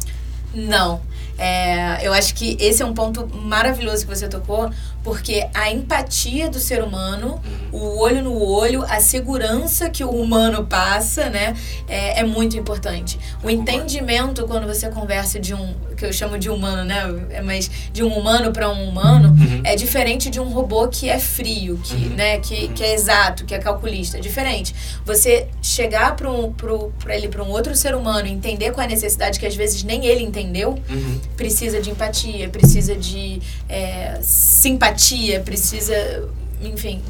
Não. 0.55 1.01
É, 1.39 2.07
eu 2.07 2.13
acho 2.13 2.35
que 2.35 2.57
esse 2.61 2.83
é 2.83 2.87
um 2.87 2.93
ponto 2.93 3.27
maravilhoso 3.35 4.05
que 4.07 4.15
você 4.15 4.27
tocou, 4.29 4.71
porque 5.05 5.47
a 5.55 5.71
empatia 5.71 6.51
do 6.51 6.59
ser 6.59 6.83
humano, 6.83 7.41
o 7.73 8.01
olho 8.01 8.23
no 8.23 8.37
olho, 8.43 8.83
a 8.83 8.99
segurança 9.01 9.89
que 9.89 10.03
o 10.03 10.11
humano 10.11 10.67
passa, 10.67 11.31
né, 11.31 11.55
é, 11.89 12.21
é 12.21 12.25
muito 12.25 12.57
importante. 12.59 13.19
O 13.43 13.49
entendimento 13.49 14.47
quando 14.47 14.67
você 14.67 14.89
conversa 14.91 15.39
de 15.39 15.55
um, 15.55 15.75
que 15.97 16.05
eu 16.05 16.13
chamo 16.13 16.37
de 16.39 16.51
humano, 16.51 16.85
né, 16.85 17.05
é, 17.31 17.41
mas 17.41 17.71
de 17.93 18.03
um 18.03 18.09
humano 18.19 18.53
para 18.53 18.69
um 18.71 18.89
humano, 18.89 19.29
Uhum. 19.29 19.61
é 19.65 19.77
diferente 19.77 20.29
de 20.31 20.41
um 20.41 20.49
robô 20.49 20.89
que 20.89 21.09
é 21.09 21.19
frio, 21.19 21.79
que, 21.83 21.95
Uhum. 21.95 22.15
né, 22.17 22.39
que, 22.41 22.69
que 22.69 22.83
é 22.83 22.95
exato, 22.95 23.45
que 23.45 23.55
é 23.55 23.59
calculista. 23.59 24.19
É 24.19 24.21
diferente. 24.21 24.75
Você 25.07 25.47
chegar 25.63 26.17
para 26.17 26.31
um, 26.31 26.53
pro, 26.53 26.93
pra 26.99 27.15
ele, 27.17 27.29
para 27.29 27.43
um 27.43 27.49
outro 27.51 27.75
ser 27.77 27.95
humano, 27.95 28.27
entender 28.27 28.73
qual 28.73 28.83
é 28.83 28.87
a 28.87 28.91
necessidade 28.91 29.39
que 29.39 29.47
às 29.47 29.55
vezes 29.55 29.85
nem 29.85 30.05
ele 30.05 30.23
entendeu, 30.25 30.77
Uhum. 30.91 31.21
Precisa 31.37 31.81
de 31.81 31.91
empatia, 31.91 32.49
precisa 32.49 32.97
de 32.97 33.41
é, 33.69 34.19
simpatia, 34.23 35.41
precisa. 35.41 36.29
Enfim. 36.63 37.03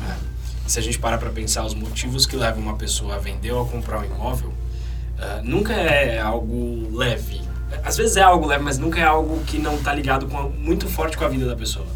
Se 0.67 0.79
a 0.79 0.83
gente 0.83 0.99
parar 0.99 1.19
para 1.19 1.31
pensar 1.31 1.65
os 1.65 1.75
motivos 1.75 2.27
que 2.27 2.37
levam 2.37 2.63
uma 2.63 2.77
pessoa 2.77 3.15
a 3.15 3.19
vender 3.19 3.53
ou 3.53 3.63
a 3.63 3.67
comprar 3.67 4.01
um 4.01 4.05
imóvel, 4.05 4.53
ah, 5.19 5.41
nunca 5.43 5.73
é 5.73 6.21
algo 6.21 6.95
leve. 6.97 7.41
Às 7.85 7.97
vezes 7.97 8.17
é 8.17 8.23
algo 8.23 8.47
leve, 8.47 8.63
mas 8.63 8.79
nunca 8.79 9.01
é 9.01 9.05
algo 9.05 9.43
que 9.45 9.59
não 9.59 9.79
tá 9.79 9.93
ligado 9.93 10.27
com 10.27 10.43
muito 10.51 10.87
forte 10.87 11.17
com 11.17 11.25
a 11.25 11.29
vida 11.29 11.47
da 11.47 11.57
pessoa. 11.57 11.87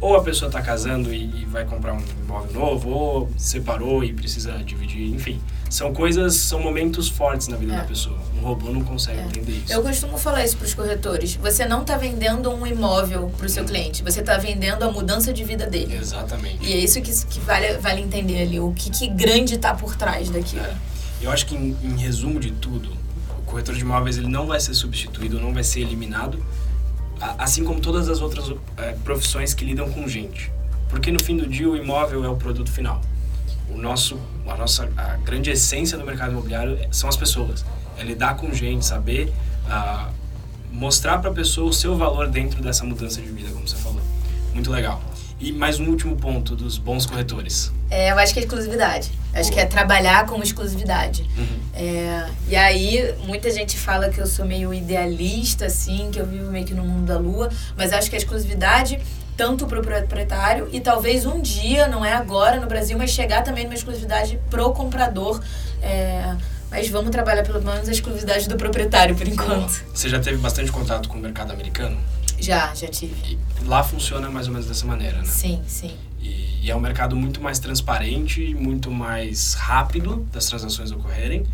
Ou 0.00 0.14
a 0.14 0.22
pessoa 0.22 0.50
tá 0.50 0.60
casando 0.60 1.12
e, 1.12 1.24
e 1.24 1.44
vai 1.46 1.64
comprar 1.64 1.94
um 1.94 2.02
imóvel 2.24 2.52
novo, 2.52 2.90
ou 2.90 3.30
separou 3.36 4.04
e 4.04 4.12
precisa 4.12 4.52
dividir, 4.62 5.08
enfim. 5.14 5.40
São 5.70 5.92
coisas, 5.92 6.36
são 6.36 6.60
momentos 6.60 7.08
fortes 7.08 7.48
na 7.48 7.56
vida 7.56 7.72
É. 7.72 7.76
da 7.78 7.84
pessoa. 7.84 8.16
Um 8.36 8.40
robô 8.40 8.70
não 8.70 8.84
consegue 8.84 9.20
entender 9.20 9.52
isso. 9.52 9.72
Eu 9.72 9.82
costumo 9.82 10.16
falar 10.18 10.44
isso 10.44 10.56
para 10.58 10.66
os 10.66 10.74
corretores. 10.74 11.34
Você 11.36 11.64
não 11.66 11.80
está 11.80 11.96
vendendo 11.96 12.50
um 12.52 12.66
imóvel 12.66 13.32
para 13.36 13.46
o 13.46 13.48
seu 13.48 13.64
cliente, 13.64 14.02
você 14.02 14.20
está 14.20 14.36
vendendo 14.36 14.82
a 14.84 14.92
mudança 14.92 15.32
de 15.32 15.42
vida 15.42 15.66
dele. 15.66 15.96
Exatamente. 15.96 16.64
E 16.64 16.72
é 16.72 16.76
isso 16.76 17.00
que, 17.00 17.10
que 17.26 17.40
vale, 17.40 17.78
vale 17.78 18.02
entender 18.02 18.42
ali, 18.42 18.60
o 18.60 18.72
que, 18.72 18.90
que 18.90 19.08
grande 19.08 19.54
está 19.54 19.74
por 19.74 19.96
trás 19.96 20.28
daquilo. 20.30 20.62
É. 20.62 20.74
Eu 21.22 21.30
acho 21.30 21.46
que, 21.46 21.56
em, 21.56 21.74
em 21.82 21.96
resumo 21.98 22.38
de 22.38 22.50
tudo, 22.52 22.90
o 23.38 23.42
corretor 23.46 23.74
de 23.74 23.80
imóveis 23.80 24.18
ele 24.18 24.28
não 24.28 24.46
vai 24.46 24.60
ser 24.60 24.74
substituído, 24.74 25.40
não 25.40 25.54
vai 25.54 25.64
ser 25.64 25.80
eliminado, 25.80 26.38
assim 27.20 27.64
como 27.64 27.80
todas 27.80 28.08
as 28.08 28.20
outras 28.20 28.52
é, 28.76 28.92
profissões 29.04 29.54
que 29.54 29.64
lidam 29.64 29.90
com 29.90 30.06
gente. 30.08 30.52
Porque 30.88 31.10
no 31.10 31.22
fim 31.22 31.36
do 31.36 31.46
dia 31.46 31.68
o 31.68 31.76
imóvel 31.76 32.24
é 32.24 32.28
o 32.28 32.36
produto 32.36 32.70
final. 32.70 33.00
O 33.68 33.76
nosso, 33.76 34.18
a 34.46 34.56
nossa 34.56 34.88
a 34.96 35.16
grande 35.16 35.50
essência 35.50 35.98
do 35.98 36.04
mercado 36.04 36.32
imobiliário 36.32 36.78
são 36.90 37.08
as 37.08 37.16
pessoas. 37.16 37.64
É 37.98 38.04
lidar 38.04 38.36
com 38.36 38.52
gente, 38.52 38.84
saber 38.84 39.32
ah, 39.68 40.10
mostrar 40.70 41.18
para 41.18 41.30
a 41.30 41.34
pessoa 41.34 41.68
o 41.68 41.72
seu 41.72 41.96
valor 41.96 42.28
dentro 42.28 42.62
dessa 42.62 42.84
mudança 42.84 43.20
de 43.20 43.28
vida, 43.28 43.50
como 43.50 43.66
você 43.66 43.76
falou. 43.76 44.00
Muito 44.52 44.70
legal. 44.70 45.02
E 45.40 45.52
mais 45.52 45.80
um 45.80 45.88
último 45.88 46.16
ponto 46.16 46.54
dos 46.54 46.78
bons 46.78 47.06
corretores. 47.06 47.72
É, 47.90 48.10
eu 48.10 48.18
acho 48.18 48.32
que 48.32 48.40
é 48.40 48.42
exclusividade. 48.42 49.10
Eu 49.32 49.40
Acho 49.40 49.52
que 49.52 49.60
é 49.60 49.66
trabalhar 49.66 50.26
com 50.26 50.42
exclusividade. 50.42 51.28
Uhum. 51.36 51.58
É, 51.74 52.26
e 52.48 52.56
aí, 52.56 53.14
muita 53.26 53.50
gente 53.50 53.76
fala 53.76 54.08
que 54.08 54.18
eu 54.18 54.26
sou 54.26 54.46
meio 54.46 54.72
idealista, 54.72 55.66
assim, 55.66 56.10
que 56.10 56.18
eu 56.18 56.26
vivo 56.26 56.50
meio 56.50 56.64
que 56.64 56.74
no 56.74 56.82
mundo 56.82 57.04
da 57.04 57.18
lua, 57.18 57.50
mas 57.76 57.92
acho 57.92 58.08
que 58.08 58.16
a 58.16 58.18
exclusividade, 58.18 58.98
tanto 59.36 59.66
pro 59.66 59.82
proprietário, 59.82 60.68
e 60.72 60.80
talvez 60.80 61.26
um 61.26 61.40
dia, 61.40 61.86
não 61.86 62.04
é 62.04 62.14
agora 62.14 62.58
no 62.58 62.66
Brasil, 62.66 62.96
mas 62.96 63.10
chegar 63.10 63.42
também 63.42 63.64
numa 63.64 63.74
exclusividade 63.74 64.40
pro 64.48 64.72
comprador. 64.72 65.42
É, 65.82 66.34
mas 66.70 66.88
vamos 66.88 67.10
trabalhar 67.10 67.42
pelo 67.42 67.62
menos 67.62 67.88
a 67.88 67.92
exclusividade 67.92 68.48
do 68.48 68.56
proprietário 68.56 69.14
por 69.14 69.28
enquanto. 69.28 69.84
Você 69.94 70.08
já 70.08 70.18
teve 70.18 70.38
bastante 70.38 70.72
contato 70.72 71.08
com 71.08 71.18
o 71.18 71.20
mercado 71.20 71.52
americano? 71.52 71.96
Já, 72.40 72.74
já 72.74 72.88
tive. 72.88 73.38
E 73.62 73.64
lá 73.64 73.82
funciona 73.82 74.28
mais 74.30 74.46
ou 74.46 74.52
menos 74.52 74.66
dessa 74.66 74.84
maneira, 74.86 75.18
né? 75.18 75.24
Sim, 75.24 75.62
sim. 75.66 75.96
E, 76.26 76.66
e 76.66 76.70
é 76.70 76.76
um 76.76 76.80
mercado 76.80 77.14
muito 77.14 77.40
mais 77.40 77.58
transparente, 77.58 78.54
muito 78.54 78.90
mais 78.90 79.54
rápido 79.54 80.26
das 80.32 80.46
transações 80.46 80.90
ocorrerem. 80.90 81.44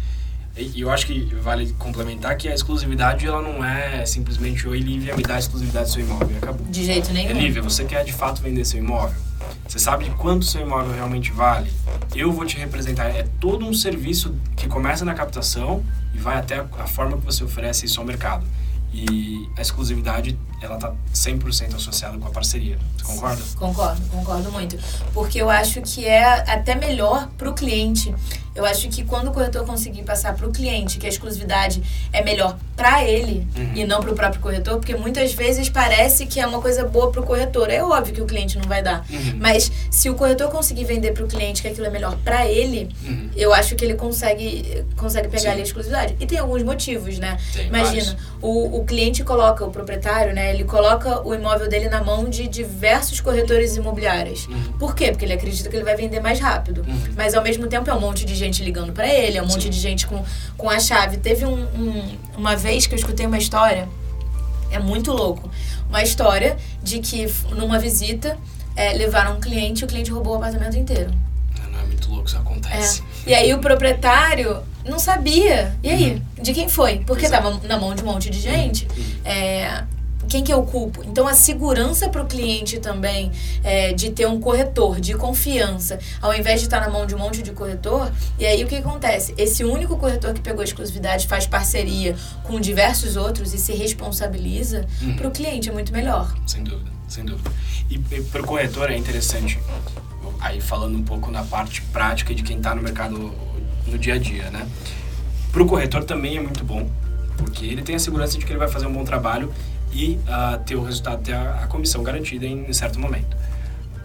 E, 0.56 0.80
eu 0.80 0.90
acho 0.90 1.06
que 1.06 1.34
vale 1.36 1.72
complementar 1.78 2.36
que 2.36 2.48
a 2.48 2.54
exclusividade 2.54 3.26
ela 3.26 3.40
não 3.40 3.64
é 3.64 4.04
simplesmente 4.04 4.68
oi 4.68 4.80
Lívia 4.80 5.16
me 5.16 5.22
dá 5.22 5.36
a 5.36 5.38
exclusividade 5.38 5.86
do 5.86 5.92
seu 5.92 6.02
imóvel 6.02 6.30
e 6.30 6.36
acabou. 6.36 6.66
De 6.66 6.84
jeito 6.84 7.10
É 7.10 7.12
nenhum. 7.12 7.40
Lívia, 7.40 7.62
você 7.62 7.84
quer 7.84 8.04
de 8.04 8.12
fato 8.12 8.42
vender 8.42 8.64
seu 8.64 8.78
imóvel? 8.78 9.18
Você 9.66 9.78
sabe 9.78 10.04
de 10.04 10.10
quanto 10.12 10.44
seu 10.44 10.60
imóvel 10.60 10.92
realmente 10.92 11.32
vale? 11.32 11.70
Eu 12.14 12.32
vou 12.32 12.44
te 12.44 12.56
representar. 12.58 13.06
É 13.06 13.26
todo 13.40 13.66
um 13.66 13.72
serviço 13.72 14.34
que 14.56 14.68
começa 14.68 15.04
na 15.04 15.14
captação 15.14 15.82
e 16.14 16.18
vai 16.18 16.36
até 16.36 16.58
a 16.78 16.86
forma 16.86 17.16
que 17.16 17.24
você 17.24 17.42
oferece 17.42 17.86
isso 17.86 17.98
ao 17.98 18.06
mercado. 18.06 18.44
E 18.92 19.48
a 19.56 19.62
exclusividade, 19.62 20.38
ela 20.60 20.76
tá 20.76 20.92
100% 21.14 21.74
associada 21.74 22.18
com 22.18 22.28
a 22.28 22.30
parceria. 22.30 22.78
Você 22.98 23.04
concorda? 23.04 23.42
Concordo, 23.56 24.02
concordo 24.08 24.52
muito. 24.52 24.78
Porque 25.14 25.40
eu 25.40 25.48
acho 25.48 25.80
que 25.80 26.04
é 26.04 26.24
até 26.50 26.74
melhor 26.74 27.28
para 27.38 27.48
o 27.48 27.54
cliente. 27.54 28.14
Eu 28.54 28.64
acho 28.64 28.88
que 28.88 29.04
quando 29.04 29.28
o 29.28 29.32
corretor 29.32 29.64
conseguir 29.64 30.02
passar 30.02 30.34
para 30.34 30.46
o 30.46 30.52
cliente 30.52 30.98
que 30.98 31.06
a 31.06 31.08
exclusividade 31.08 31.82
é 32.12 32.22
melhor 32.22 32.56
para 32.76 33.04
ele 33.04 33.46
uhum. 33.56 33.72
e 33.74 33.84
não 33.84 34.00
para 34.00 34.10
o 34.10 34.14
próprio 34.14 34.40
corretor, 34.40 34.76
porque 34.76 34.94
muitas 34.94 35.32
vezes 35.32 35.68
parece 35.68 36.26
que 36.26 36.40
é 36.40 36.46
uma 36.46 36.60
coisa 36.60 36.84
boa 36.84 37.10
para 37.10 37.20
o 37.20 37.24
corretor. 37.24 37.70
É 37.70 37.82
óbvio 37.82 38.14
que 38.14 38.20
o 38.20 38.26
cliente 38.26 38.58
não 38.58 38.68
vai 38.68 38.82
dar. 38.82 39.04
Uhum. 39.08 39.38
Mas 39.38 39.70
se 39.90 40.10
o 40.10 40.14
corretor 40.14 40.50
conseguir 40.50 40.84
vender 40.84 41.12
para 41.12 41.24
o 41.24 41.28
cliente 41.28 41.62
que 41.62 41.68
aquilo 41.68 41.86
é 41.86 41.90
melhor 41.90 42.16
para 42.24 42.46
ele, 42.46 42.88
uhum. 43.04 43.30
eu 43.36 43.54
acho 43.54 43.74
que 43.74 43.84
ele 43.84 43.94
consegue, 43.94 44.84
consegue 44.96 45.28
pegar 45.28 45.42
Sim. 45.42 45.48
ali 45.48 45.60
a 45.60 45.64
exclusividade. 45.64 46.16
E 46.20 46.26
tem 46.26 46.38
alguns 46.38 46.62
motivos, 46.62 47.18
né? 47.18 47.38
Tem 47.52 47.68
Imagina, 47.68 48.16
o, 48.40 48.80
o 48.80 48.84
cliente 48.84 49.24
coloca, 49.24 49.64
o 49.64 49.70
proprietário, 49.70 50.34
né? 50.34 50.52
Ele 50.52 50.64
coloca 50.64 51.26
o 51.26 51.34
imóvel 51.34 51.68
dele 51.68 51.88
na 51.88 52.02
mão 52.02 52.28
de 52.28 52.48
diversos 52.48 53.20
corretores 53.20 53.76
imobiliários. 53.76 54.46
Uhum. 54.46 54.72
Por 54.78 54.94
quê? 54.94 55.10
Porque 55.10 55.24
ele 55.24 55.34
acredita 55.34 55.68
que 55.68 55.76
ele 55.76 55.84
vai 55.84 55.96
vender 55.96 56.20
mais 56.20 56.38
rápido. 56.40 56.84
Uhum. 56.86 57.14
Mas 57.16 57.34
ao 57.34 57.42
mesmo 57.42 57.66
tempo 57.66 57.88
é 57.88 57.94
um 57.94 58.00
monte 58.00 58.24
de 58.24 58.41
gente 58.42 58.62
ligando 58.62 58.92
para 58.92 59.06
ele, 59.06 59.38
é 59.38 59.42
um 59.42 59.48
Sim. 59.48 59.54
monte 59.54 59.70
de 59.70 59.78
gente 59.78 60.06
com, 60.06 60.24
com 60.56 60.68
a 60.68 60.78
chave. 60.78 61.16
Teve 61.18 61.44
um, 61.46 61.54
um, 61.54 62.18
uma 62.36 62.56
vez 62.56 62.86
que 62.86 62.94
eu 62.94 62.98
escutei 62.98 63.26
uma 63.26 63.38
história, 63.38 63.88
é 64.70 64.78
muito 64.78 65.12
louco, 65.12 65.50
uma 65.88 66.02
história 66.02 66.56
de 66.82 66.98
que 66.98 67.26
numa 67.50 67.78
visita 67.78 68.38
é, 68.74 68.92
levaram 68.92 69.36
um 69.36 69.40
cliente 69.40 69.82
e 69.82 69.84
o 69.84 69.88
cliente 69.88 70.10
roubou 70.10 70.34
o 70.34 70.36
apartamento 70.36 70.76
inteiro. 70.76 71.10
Não, 71.70 71.80
é 71.80 71.84
muito 71.84 72.10
louco, 72.10 72.28
isso 72.28 72.36
acontece. 72.36 73.02
É. 73.26 73.30
E 73.30 73.34
aí 73.34 73.54
o 73.54 73.58
proprietário 73.58 74.62
não 74.84 74.98
sabia. 74.98 75.74
E 75.82 75.90
aí? 75.90 76.12
Uhum. 76.12 76.42
De 76.42 76.52
quem 76.52 76.68
foi? 76.68 76.98
Porque 77.00 77.26
Exato. 77.26 77.42
tava 77.42 77.66
na 77.66 77.78
mão 77.78 77.94
de 77.94 78.02
um 78.02 78.06
monte 78.06 78.30
de 78.30 78.40
gente. 78.40 78.86
Uhum. 78.96 79.04
É, 79.24 79.84
quem 80.32 80.42
que 80.42 80.52
eu 80.52 80.62
culpo? 80.62 81.04
Então 81.06 81.28
a 81.28 81.34
segurança 81.34 82.08
para 82.08 82.22
o 82.22 82.26
cliente 82.26 82.78
também 82.78 83.30
é, 83.62 83.92
de 83.92 84.08
ter 84.08 84.26
um 84.26 84.40
corretor 84.40 84.98
de 84.98 85.12
confiança, 85.12 85.98
ao 86.22 86.32
invés 86.34 86.60
de 86.60 86.68
estar 86.68 86.80
na 86.80 86.88
mão 86.88 87.04
de 87.04 87.14
um 87.14 87.18
monte 87.18 87.42
de 87.42 87.52
corretor. 87.52 88.10
E 88.38 88.46
aí 88.46 88.64
o 88.64 88.66
que 88.66 88.76
acontece? 88.76 89.34
Esse 89.36 89.62
único 89.62 89.94
corretor 89.98 90.32
que 90.32 90.40
pegou 90.40 90.62
a 90.62 90.64
exclusividade 90.64 91.28
faz 91.28 91.46
parceria 91.46 92.16
com 92.44 92.58
diversos 92.58 93.14
outros 93.14 93.52
e 93.52 93.58
se 93.58 93.74
responsabiliza 93.74 94.86
uhum. 95.02 95.16
para 95.16 95.28
o 95.28 95.30
cliente 95.30 95.68
é 95.68 95.72
muito 95.72 95.92
melhor. 95.92 96.34
Sem 96.46 96.64
dúvida, 96.64 96.90
sem 97.08 97.26
dúvida. 97.26 97.50
E, 97.90 97.96
e 97.96 98.22
para 98.22 98.40
o 98.40 98.46
corretor 98.46 98.90
é 98.90 98.96
interessante. 98.96 99.60
Aí 100.40 100.62
falando 100.62 100.96
um 100.96 101.02
pouco 101.02 101.30
na 101.30 101.42
parte 101.44 101.82
prática 101.82 102.34
de 102.34 102.42
quem 102.42 102.56
está 102.56 102.74
no 102.74 102.80
mercado 102.80 103.34
no 103.86 103.98
dia 103.98 104.14
a 104.14 104.18
dia, 104.18 104.50
né? 104.50 104.66
Para 105.52 105.62
o 105.62 105.66
corretor 105.66 106.04
também 106.04 106.38
é 106.38 106.40
muito 106.40 106.64
bom, 106.64 106.88
porque 107.36 107.66
ele 107.66 107.82
tem 107.82 107.96
a 107.96 107.98
segurança 107.98 108.38
de 108.38 108.46
que 108.46 108.52
ele 108.52 108.58
vai 108.58 108.68
fazer 108.68 108.86
um 108.86 108.92
bom 108.94 109.04
trabalho 109.04 109.52
e 109.92 110.18
uh, 110.26 110.58
ter 110.64 110.76
o 110.76 110.82
resultado, 110.82 111.22
ter 111.22 111.34
a, 111.34 111.64
a 111.64 111.66
comissão 111.66 112.02
garantida 112.02 112.46
em, 112.46 112.66
em 112.66 112.72
certo 112.72 112.98
momento. 112.98 113.36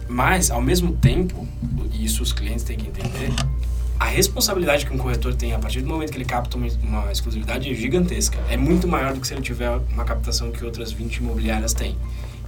Mas, 0.08 0.50
ao 0.50 0.60
mesmo 0.60 0.92
tempo, 0.96 1.46
e 1.92 2.04
isso 2.04 2.22
os 2.22 2.32
clientes 2.32 2.64
têm 2.64 2.76
que 2.76 2.88
entender, 2.88 3.30
a 3.98 4.04
responsabilidade 4.04 4.86
que 4.86 4.92
um 4.92 4.98
corretor 4.98 5.34
tem 5.34 5.52
a 5.52 5.58
partir 5.58 5.80
do 5.80 5.88
momento 5.88 6.12
que 6.12 6.18
ele 6.18 6.24
capta 6.24 6.56
uma, 6.56 6.68
uma, 6.82 7.10
exclusividade 7.10 7.70
é 7.70 7.74
gigantesca. 7.74 8.38
É 8.48 8.56
muito 8.56 8.86
maior 8.86 9.12
do 9.12 9.20
que 9.20 9.26
se 9.26 9.34
ele 9.34 9.42
tiver 9.42 9.70
uma 9.92 10.04
captação 10.04 10.52
que 10.52 10.64
outras 10.64 10.92
20 10.92 11.16
imobiliárias 11.16 11.74
têm. 11.74 11.96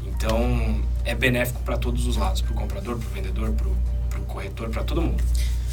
Então, 0.07 0.81
é 1.05 1.15
benéfico 1.15 1.61
para 1.63 1.77
todos 1.77 2.07
os 2.07 2.17
lados, 2.17 2.41
para 2.41 2.53
o 2.53 2.55
comprador, 2.55 2.97
para 2.99 3.07
o 3.07 3.11
vendedor, 3.11 3.53
para 3.53 4.21
o 4.21 4.25
corretor, 4.27 4.69
para 4.69 4.85
todo 4.85 5.03
mundo. 5.03 5.23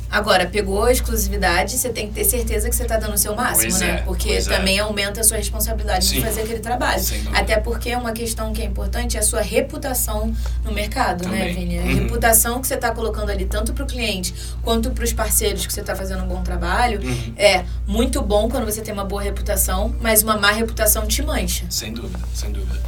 Agora, 0.10 0.46
pegou 0.46 0.86
a 0.86 0.92
exclusividade, 0.92 1.78
você 1.78 1.90
tem 1.90 2.08
que 2.08 2.14
ter 2.14 2.24
certeza 2.24 2.70
que 2.70 2.76
você 2.76 2.84
está 2.84 2.98
dando 2.98 3.14
o 3.14 3.18
seu 3.18 3.36
máximo, 3.36 3.72
pois 3.72 3.80
né? 3.80 3.90
É, 3.90 3.98
porque 4.04 4.42
também 4.42 4.78
é. 4.78 4.82
aumenta 4.82 5.22
a 5.22 5.24
sua 5.24 5.38
responsabilidade 5.38 6.06
Sim, 6.06 6.16
de 6.16 6.22
fazer 6.22 6.42
aquele 6.42 6.60
trabalho. 6.60 7.04
Até 7.34 7.58
porque 7.58 7.90
é 7.90 7.98
uma 7.98 8.12
questão 8.12 8.54
que 8.54 8.62
é 8.62 8.66
importante 8.66 9.18
é 9.18 9.20
a 9.20 9.24
sua 9.24 9.42
reputação 9.42 10.34
no 10.64 10.72
mercado, 10.72 11.28
né, 11.28 11.50
também. 11.50 11.54
né, 11.54 11.78
Vini? 11.78 11.80
A 11.80 11.82
uhum. 11.82 12.04
reputação 12.04 12.62
que 12.62 12.68
você 12.68 12.76
está 12.76 12.92
colocando 12.92 13.30
ali, 13.30 13.46
tanto 13.46 13.74
para 13.74 13.84
o 13.84 13.88
cliente 13.88 14.34
quanto 14.62 14.92
para 14.92 15.04
os 15.04 15.14
parceiros 15.14 15.66
que 15.66 15.74
você 15.74 15.82
está 15.82 15.96
fazendo 15.96 16.24
um 16.24 16.28
bom 16.28 16.42
trabalho, 16.42 17.02
uhum. 17.02 17.34
é 17.36 17.66
muito 17.86 18.22
bom 18.22 18.50
quando 18.50 18.66
você 18.66 18.82
tem 18.82 18.94
uma 18.94 19.06
boa 19.06 19.22
reputação, 19.22 19.94
mas 20.02 20.24
uma 20.24 20.38
má 20.38 20.52
reputação 20.52 21.06
te 21.06 21.22
mancha. 21.22 21.66
Sem 21.70 21.94
dúvida, 21.94 22.20
sem 22.34 22.52
dúvida. 22.52 22.80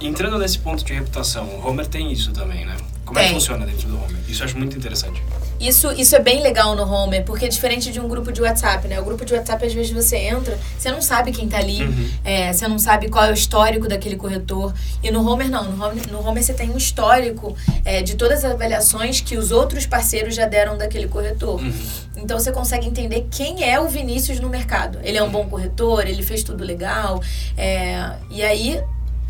Entrando 0.00 0.38
nesse 0.38 0.58
ponto 0.58 0.84
de 0.84 0.92
reputação, 0.92 1.46
o 1.46 1.68
Homer 1.68 1.86
tem 1.86 2.10
isso 2.10 2.32
também, 2.32 2.66
né? 2.66 2.76
Como 3.04 3.18
tem. 3.18 3.26
é 3.26 3.28
que 3.28 3.34
funciona 3.34 3.64
dentro 3.64 3.88
do 3.88 3.96
Homer? 3.96 4.16
Isso 4.28 4.42
eu 4.42 4.46
acho 4.46 4.58
muito 4.58 4.76
interessante. 4.76 5.22
Isso, 5.62 5.92
isso 5.92 6.16
é 6.16 6.18
bem 6.18 6.42
legal 6.42 6.74
no 6.74 6.82
Homer, 6.82 7.24
porque 7.24 7.44
é 7.44 7.48
diferente 7.48 7.92
de 7.92 8.00
um 8.00 8.08
grupo 8.08 8.32
de 8.32 8.42
WhatsApp, 8.42 8.88
né? 8.88 9.00
O 9.00 9.04
grupo 9.04 9.24
de 9.24 9.32
WhatsApp, 9.32 9.64
às 9.64 9.72
vezes, 9.72 9.92
você 9.92 10.16
entra, 10.16 10.58
você 10.76 10.90
não 10.90 11.00
sabe 11.00 11.30
quem 11.30 11.48
tá 11.48 11.58
ali, 11.58 11.84
uhum. 11.84 12.10
é, 12.24 12.52
você 12.52 12.66
não 12.66 12.80
sabe 12.80 13.08
qual 13.08 13.24
é 13.24 13.30
o 13.30 13.34
histórico 13.34 13.86
daquele 13.86 14.16
corretor. 14.16 14.74
E 15.00 15.10
no 15.12 15.24
Homer, 15.24 15.48
não. 15.48 15.70
No 15.70 15.84
Homer, 15.84 16.10
no 16.10 16.26
Homer 16.26 16.42
você 16.42 16.52
tem 16.52 16.68
um 16.68 16.76
histórico 16.76 17.56
é, 17.84 18.02
de 18.02 18.16
todas 18.16 18.44
as 18.44 18.50
avaliações 18.50 19.20
que 19.20 19.36
os 19.36 19.52
outros 19.52 19.86
parceiros 19.86 20.34
já 20.34 20.46
deram 20.46 20.76
daquele 20.76 21.06
corretor. 21.06 21.60
Uhum. 21.60 21.72
Então, 22.16 22.38
você 22.38 22.50
consegue 22.50 22.88
entender 22.88 23.28
quem 23.30 23.62
é 23.62 23.78
o 23.78 23.88
Vinícius 23.88 24.40
no 24.40 24.48
mercado. 24.48 24.98
Ele 25.04 25.16
é 25.16 25.22
um 25.22 25.30
bom 25.30 25.46
corretor, 25.46 26.08
ele 26.08 26.24
fez 26.24 26.42
tudo 26.42 26.64
legal. 26.64 27.22
É, 27.56 28.14
e 28.30 28.42
aí, 28.42 28.82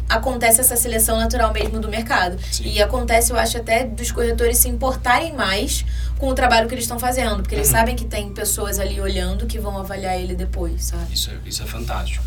acontece 0.08 0.60
essa 0.60 0.76
seleção 0.76 1.16
natural 1.18 1.52
mesmo 1.52 1.80
do 1.80 1.88
mercado. 1.88 2.36
Sim. 2.50 2.64
E 2.64 2.82
acontece, 2.82 3.32
eu 3.32 3.38
acho, 3.38 3.56
até 3.58 3.84
dos 3.84 4.10
corretores 4.10 4.58
se 4.58 4.68
importarem 4.68 5.34
mais 5.34 5.84
com 6.18 6.28
o 6.28 6.34
trabalho 6.34 6.68
que 6.68 6.74
eles 6.74 6.84
estão 6.84 6.98
fazendo, 6.98 7.36
porque 7.36 7.54
eles 7.54 7.68
uhum. 7.68 7.74
sabem 7.74 7.96
que 7.96 8.04
tem 8.04 8.32
pessoas 8.32 8.78
ali 8.78 9.00
olhando 9.00 9.46
que 9.46 9.58
vão 9.58 9.78
avaliar 9.78 10.18
ele 10.18 10.34
depois, 10.34 10.84
sabe? 10.84 11.12
Isso 11.12 11.30
é, 11.30 11.48
isso 11.48 11.62
é 11.62 11.66
fantástico. 11.66 12.24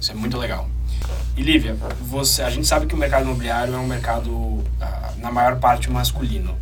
Isso 0.00 0.10
é 0.10 0.14
muito 0.14 0.38
legal. 0.38 0.68
E 1.36 1.42
Lívia, 1.42 1.76
você, 2.00 2.42
a 2.42 2.50
gente 2.50 2.66
sabe 2.66 2.86
que 2.86 2.94
o 2.94 2.98
mercado 2.98 3.24
imobiliário 3.24 3.74
é 3.74 3.78
um 3.78 3.86
mercado, 3.86 4.30
uh, 4.30 4.64
na 5.18 5.30
maior 5.30 5.56
parte, 5.58 5.90
masculino. 5.90 6.56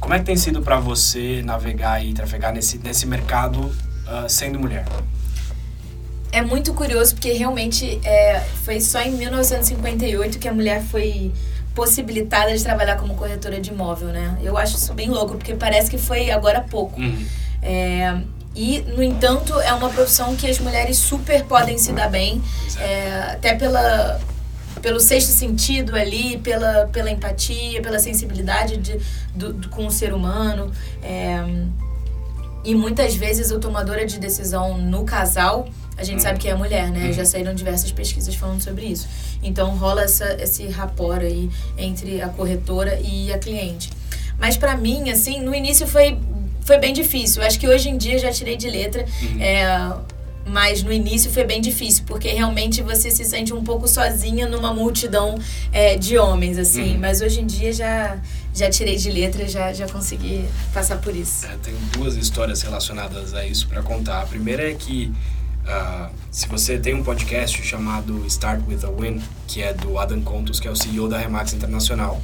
Como 0.00 0.12
é 0.12 0.18
que 0.18 0.24
tem 0.24 0.36
sido 0.36 0.60
para 0.62 0.78
você 0.78 1.42
navegar 1.44 2.04
e 2.04 2.12
trafegar 2.12 2.52
nesse, 2.52 2.78
nesse 2.78 3.06
mercado 3.06 3.60
uh, 3.60 4.28
sendo 4.28 4.58
mulher? 4.58 4.84
É 6.32 6.40
muito 6.40 6.72
curioso 6.72 7.14
porque 7.14 7.32
realmente 7.32 8.00
é, 8.02 8.40
foi 8.64 8.80
só 8.80 9.00
em 9.02 9.12
1958 9.12 10.38
que 10.38 10.48
a 10.48 10.52
mulher 10.52 10.82
foi 10.82 11.30
possibilitada 11.74 12.56
de 12.56 12.62
trabalhar 12.62 12.96
como 12.96 13.14
corretora 13.14 13.60
de 13.60 13.70
imóvel, 13.70 14.08
né? 14.08 14.38
Eu 14.42 14.56
acho 14.56 14.76
isso 14.76 14.92
bem 14.94 15.08
louco, 15.08 15.36
porque 15.36 15.54
parece 15.54 15.90
que 15.90 15.98
foi 15.98 16.30
agora 16.30 16.58
há 16.58 16.62
pouco. 16.62 17.00
Uhum. 17.00 17.26
É, 17.62 18.18
e, 18.54 18.80
no 18.80 19.02
entanto, 19.02 19.58
é 19.60 19.72
uma 19.72 19.88
profissão 19.88 20.34
que 20.34 20.48
as 20.48 20.58
mulheres 20.58 20.98
super 20.98 21.44
podem 21.44 21.78
se 21.78 21.92
dar 21.92 22.10
bem, 22.10 22.42
é, 22.78 23.32
até 23.32 23.54
pela, 23.54 24.20
pelo 24.82 25.00
sexto 25.00 25.30
sentido 25.30 25.96
ali, 25.96 26.38
pela, 26.38 26.86
pela 26.86 27.10
empatia, 27.10 27.80
pela 27.80 27.98
sensibilidade 27.98 28.76
de, 28.76 28.98
do, 29.34 29.52
do 29.52 29.68
com 29.70 29.86
o 29.86 29.90
ser 29.90 30.12
humano. 30.12 30.70
É, 31.02 31.42
e 32.64 32.74
muitas 32.74 33.14
vezes 33.14 33.50
o 33.50 33.58
tomadora 33.58 34.06
de 34.06 34.18
decisão 34.18 34.78
no 34.78 35.04
casal 35.04 35.68
a 35.96 36.04
gente 36.04 36.22
sabe 36.22 36.38
que 36.38 36.48
é 36.48 36.54
mulher, 36.54 36.90
né? 36.90 37.06
Uhum. 37.06 37.12
Já 37.12 37.24
saíram 37.24 37.54
diversas 37.54 37.92
pesquisas 37.92 38.34
falando 38.34 38.62
sobre 38.62 38.86
isso. 38.86 39.06
Então 39.42 39.76
rola 39.76 40.02
essa, 40.02 40.36
esse 40.40 40.66
rapor 40.68 41.18
aí 41.18 41.50
entre 41.76 42.20
a 42.22 42.28
corretora 42.28 42.98
e 43.00 43.32
a 43.32 43.38
cliente. 43.38 43.90
Mas 44.38 44.56
para 44.56 44.76
mim, 44.76 45.10
assim, 45.10 45.40
no 45.40 45.54
início 45.54 45.86
foi, 45.86 46.18
foi 46.62 46.78
bem 46.78 46.92
difícil. 46.92 47.42
Acho 47.42 47.58
que 47.58 47.68
hoje 47.68 47.88
em 47.88 47.96
dia 47.96 48.18
já 48.18 48.32
tirei 48.32 48.56
de 48.56 48.68
letra. 48.68 49.04
Uhum. 49.22 49.40
É, 49.40 49.92
mas 50.44 50.82
no 50.82 50.92
início 50.92 51.30
foi 51.30 51.44
bem 51.44 51.60
difícil, 51.60 52.04
porque 52.06 52.28
realmente 52.28 52.82
você 52.82 53.10
se 53.10 53.24
sente 53.24 53.52
um 53.52 53.62
pouco 53.62 53.86
sozinha 53.86 54.48
numa 54.48 54.74
multidão 54.74 55.38
é, 55.70 55.96
de 55.96 56.18
homens, 56.18 56.58
assim. 56.58 56.94
Uhum. 56.94 56.98
Mas 56.98 57.20
hoje 57.20 57.40
em 57.40 57.46
dia 57.46 57.72
já, 57.72 58.18
já 58.52 58.68
tirei 58.68 58.96
de 58.96 59.10
letra, 59.10 59.46
já, 59.46 59.72
já 59.72 59.86
consegui 59.88 60.44
passar 60.74 60.96
por 60.96 61.14
isso. 61.14 61.46
É, 61.46 61.56
tem 61.62 61.74
duas 61.92 62.16
histórias 62.16 62.62
relacionadas 62.62 63.34
a 63.34 63.46
isso 63.46 63.68
para 63.68 63.82
contar. 63.82 64.22
A 64.22 64.26
primeira 64.26 64.68
é 64.68 64.74
que 64.74 65.12
Uh, 65.62 66.10
se 66.30 66.48
você 66.48 66.76
tem 66.78 66.94
um 66.94 67.02
podcast 67.02 67.62
chamado 67.62 68.26
Start 68.26 68.62
With 68.66 68.84
A 68.84 68.90
Win, 68.90 69.22
que 69.46 69.62
é 69.62 69.72
do 69.72 69.98
Adam 69.98 70.20
Contos, 70.22 70.58
que 70.58 70.66
é 70.66 70.70
o 70.70 70.76
CEO 70.76 71.08
da 71.08 71.18
Remax 71.18 71.52
Internacional, 71.52 72.20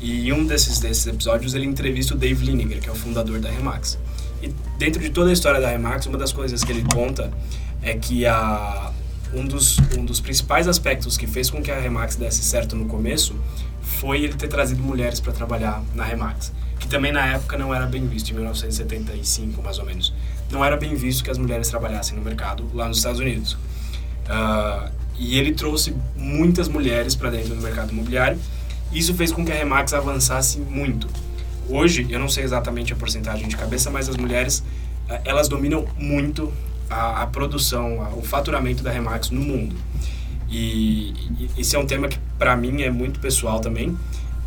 e 0.00 0.28
em 0.28 0.32
um 0.32 0.46
desses, 0.46 0.80
desses 0.80 1.06
episódios 1.06 1.54
ele 1.54 1.66
entrevista 1.66 2.14
o 2.14 2.16
Dave 2.16 2.44
Liniger, 2.44 2.80
que 2.80 2.88
é 2.88 2.92
o 2.92 2.94
fundador 2.94 3.38
da 3.38 3.50
Remax. 3.50 3.98
E 4.42 4.48
dentro 4.78 5.00
de 5.00 5.10
toda 5.10 5.30
a 5.30 5.32
história 5.32 5.60
da 5.60 5.68
Remax, 5.68 6.06
uma 6.06 6.18
das 6.18 6.32
coisas 6.32 6.64
que 6.64 6.72
ele 6.72 6.84
conta 6.92 7.30
é 7.82 7.94
que 7.94 8.26
a, 8.26 8.90
um, 9.34 9.44
dos, 9.44 9.78
um 9.96 10.04
dos 10.04 10.20
principais 10.20 10.66
aspectos 10.66 11.16
que 11.16 11.26
fez 11.26 11.50
com 11.50 11.62
que 11.62 11.70
a 11.70 11.78
Remax 11.78 12.16
desse 12.16 12.42
certo 12.42 12.74
no 12.74 12.86
começo 12.86 13.36
foi 13.82 14.22
ele 14.22 14.34
ter 14.34 14.48
trazido 14.48 14.82
mulheres 14.82 15.20
para 15.20 15.32
trabalhar 15.32 15.82
na 15.94 16.04
Remax, 16.04 16.52
que 16.78 16.88
também 16.88 17.12
na 17.12 17.26
época 17.26 17.56
não 17.58 17.74
era 17.74 17.86
bem 17.86 18.06
visto, 18.06 18.30
em 18.30 18.34
1975 18.34 19.62
mais 19.62 19.78
ou 19.78 19.84
menos 19.84 20.12
não 20.50 20.64
era 20.64 20.76
bem 20.76 20.94
visto 20.94 21.22
que 21.22 21.30
as 21.30 21.38
mulheres 21.38 21.68
trabalhassem 21.68 22.16
no 22.16 22.24
mercado 22.24 22.68
lá 22.74 22.88
nos 22.88 22.98
Estados 22.98 23.20
Unidos. 23.20 23.52
Uh, 23.52 24.90
e 25.18 25.38
ele 25.38 25.52
trouxe 25.52 25.94
muitas 26.16 26.68
mulheres 26.68 27.14
para 27.14 27.30
dentro 27.30 27.54
do 27.54 27.62
mercado 27.62 27.92
imobiliário. 27.92 28.38
Isso 28.92 29.14
fez 29.14 29.30
com 29.30 29.44
que 29.44 29.52
a 29.52 29.54
Remax 29.54 29.92
avançasse 29.92 30.58
muito. 30.58 31.08
Hoje, 31.68 32.06
eu 32.10 32.18
não 32.18 32.28
sei 32.28 32.42
exatamente 32.42 32.92
a 32.92 32.96
porcentagem 32.96 33.46
de 33.46 33.56
cabeça, 33.56 33.90
mas 33.90 34.08
as 34.08 34.16
mulheres, 34.16 34.64
uh, 35.08 35.20
elas 35.24 35.48
dominam 35.48 35.86
muito 35.96 36.52
a, 36.88 37.22
a 37.22 37.26
produção, 37.26 38.02
a, 38.02 38.08
o 38.10 38.22
faturamento 38.22 38.82
da 38.82 38.90
Remax 38.90 39.30
no 39.30 39.40
mundo. 39.40 39.76
E, 40.50 41.14
e 41.38 41.50
esse 41.58 41.76
é 41.76 41.78
um 41.78 41.86
tema 41.86 42.08
que 42.08 42.18
para 42.36 42.56
mim 42.56 42.82
é 42.82 42.90
muito 42.90 43.20
pessoal 43.20 43.60
também, 43.60 43.96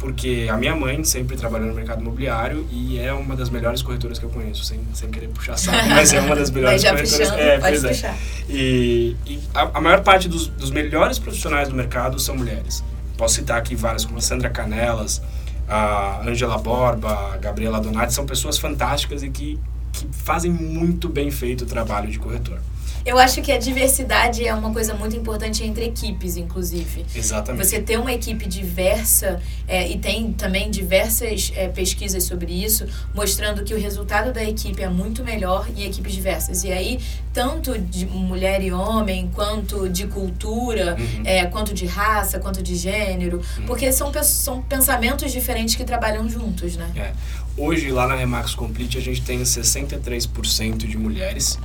porque 0.03 0.49
a 0.51 0.57
minha 0.57 0.75
mãe 0.75 1.01
sempre 1.05 1.37
trabalhou 1.37 1.69
no 1.69 1.73
mercado 1.73 2.01
imobiliário 2.01 2.67
e 2.69 2.99
é 2.99 3.13
uma 3.13 3.37
das 3.37 3.49
melhores 3.49 3.81
corretoras 3.81 4.19
que 4.19 4.25
eu 4.25 4.29
conheço, 4.29 4.65
sem, 4.65 4.77
sem 4.93 5.09
querer 5.09 5.29
puxar 5.29 5.55
saco, 5.55 5.77
mas 5.87 6.11
é 6.11 6.19
uma 6.19 6.35
das 6.35 6.51
melhores 6.51 6.83
corretoras. 6.83 7.09
Puxando, 7.09 7.39
é, 7.39 7.57
pode 7.57 7.79
pois 7.79 7.95
puxar. 7.95 8.09
é. 8.09 8.17
E, 8.49 9.15
e 9.25 9.39
a, 9.55 9.77
a, 9.77 9.79
maior 9.79 10.01
parte 10.01 10.27
dos, 10.27 10.47
dos 10.47 10.71
melhores 10.71 11.17
profissionais 11.17 11.69
do 11.69 11.75
mercado 11.75 12.19
são 12.19 12.35
mulheres. 12.35 12.83
Posso 13.17 13.35
citar 13.35 13.57
aqui 13.57 13.77
várias, 13.77 14.03
como 14.03 14.17
a 14.17 14.21
Sandra 14.21 14.49
Canelas, 14.49 15.21
a 15.69 16.21
Angela 16.27 16.57
Borba, 16.57 17.35
a 17.35 17.37
Gabriela 17.37 17.79
Donati, 17.79 18.13
são 18.13 18.25
pessoas 18.25 18.57
fantásticas 18.57 19.23
e 19.23 19.29
que, 19.29 19.57
que 19.93 20.05
fazem 20.11 20.51
muito 20.51 21.07
bem 21.07 21.31
feito 21.31 21.61
o 21.61 21.65
trabalho 21.65 22.11
de 22.11 22.19
corretor. 22.19 22.59
Eu 23.05 23.19
acho 23.19 23.41
que 23.41 23.51
a 23.51 23.57
diversidade 23.57 24.45
é 24.47 24.53
uma 24.53 24.71
coisa 24.71 24.93
muito 24.93 25.15
importante 25.15 25.63
entre 25.63 25.85
equipes, 25.85 26.37
inclusive. 26.37 27.05
Exatamente. 27.13 27.65
Você 27.65 27.81
ter 27.81 27.99
uma 27.99 28.13
equipe 28.13 28.47
diversa, 28.47 29.41
é, 29.67 29.89
e 29.89 29.97
tem 29.97 30.31
também 30.31 30.71
diversas 30.71 31.51
é, 31.55 31.67
pesquisas 31.67 32.23
sobre 32.23 32.53
isso, 32.53 32.85
mostrando 33.13 33.63
que 33.63 33.73
o 33.73 33.79
resultado 33.79 34.31
da 34.31 34.43
equipe 34.43 34.81
é 34.81 34.87
muito 34.87 35.23
melhor 35.23 35.67
em 35.75 35.83
equipes 35.83 36.13
diversas. 36.13 36.63
E 36.63 36.71
aí, 36.71 36.99
tanto 37.33 37.77
de 37.77 38.05
mulher 38.05 38.63
e 38.63 38.71
homem, 38.71 39.29
quanto 39.33 39.89
de 39.89 40.07
cultura, 40.07 40.95
uhum. 40.97 41.23
é, 41.25 41.45
quanto 41.45 41.73
de 41.73 41.85
raça, 41.85 42.39
quanto 42.39 42.63
de 42.63 42.75
gênero, 42.75 43.41
uhum. 43.57 43.65
porque 43.65 43.91
são, 43.91 44.11
são 44.23 44.61
pensamentos 44.61 45.31
diferentes 45.31 45.75
que 45.75 45.83
trabalham 45.83 46.29
juntos, 46.29 46.77
né? 46.77 46.89
É. 46.95 47.13
Hoje, 47.55 47.91
lá 47.91 48.07
na 48.07 48.15
Remax 48.15 48.55
Complete, 48.55 48.97
a 48.97 49.01
gente 49.01 49.21
tem 49.21 49.41
63% 49.43 50.77
de 50.77 50.97
mulheres 50.97 51.59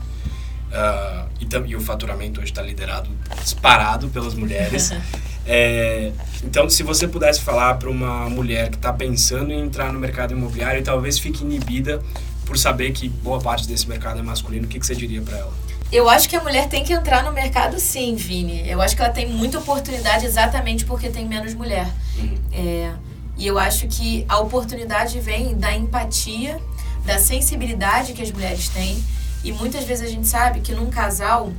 Uh, 0.68 1.28
e, 1.40 1.70
e, 1.70 1.76
o 1.76 1.80
faturamento 1.80 2.40
hoje 2.40 2.50
está 2.50 2.60
liderado, 2.60 3.10
disparado 3.42 4.08
pelas 4.08 4.34
mulheres. 4.34 4.92
é, 5.46 6.12
então, 6.44 6.68
se 6.68 6.82
você 6.82 7.08
pudesse 7.08 7.40
falar 7.40 7.74
para 7.74 7.88
uma 7.88 8.28
mulher 8.28 8.68
que 8.68 8.76
está 8.76 8.92
pensando 8.92 9.50
em 9.50 9.60
entrar 9.60 9.92
no 9.92 9.98
mercado 9.98 10.32
imobiliário 10.32 10.80
e 10.80 10.82
talvez 10.82 11.18
fique 11.18 11.42
inibida 11.42 12.02
por 12.44 12.58
saber 12.58 12.92
que 12.92 13.08
boa 13.08 13.40
parte 13.40 13.66
desse 13.66 13.88
mercado 13.88 14.18
é 14.18 14.22
masculino, 14.22 14.66
o 14.66 14.68
que, 14.68 14.78
que 14.78 14.86
você 14.86 14.94
diria 14.94 15.22
para 15.22 15.38
ela? 15.38 15.52
Eu 15.90 16.08
acho 16.08 16.28
que 16.28 16.36
a 16.36 16.42
mulher 16.42 16.68
tem 16.68 16.84
que 16.84 16.92
entrar 16.92 17.24
no 17.24 17.32
mercado 17.32 17.80
sim, 17.80 18.14
Vini. 18.14 18.68
Eu 18.68 18.82
acho 18.82 18.94
que 18.94 19.00
ela 19.00 19.10
tem 19.10 19.26
muita 19.26 19.58
oportunidade 19.58 20.26
exatamente 20.26 20.84
porque 20.84 21.08
tem 21.08 21.26
menos 21.26 21.54
mulher. 21.54 21.88
Uhum. 22.18 22.38
É, 22.52 22.92
e 23.38 23.46
eu 23.46 23.58
acho 23.58 23.86
que 23.88 24.24
a 24.28 24.38
oportunidade 24.38 25.18
vem 25.18 25.56
da 25.56 25.74
empatia, 25.74 26.60
da 27.06 27.18
sensibilidade 27.18 28.12
que 28.12 28.20
as 28.20 28.30
mulheres 28.30 28.68
têm 28.68 29.02
e 29.44 29.52
muitas 29.52 29.84
vezes 29.84 30.06
a 30.06 30.10
gente 30.10 30.26
sabe 30.26 30.60
que 30.60 30.72
num 30.72 30.90
casal 30.90 31.52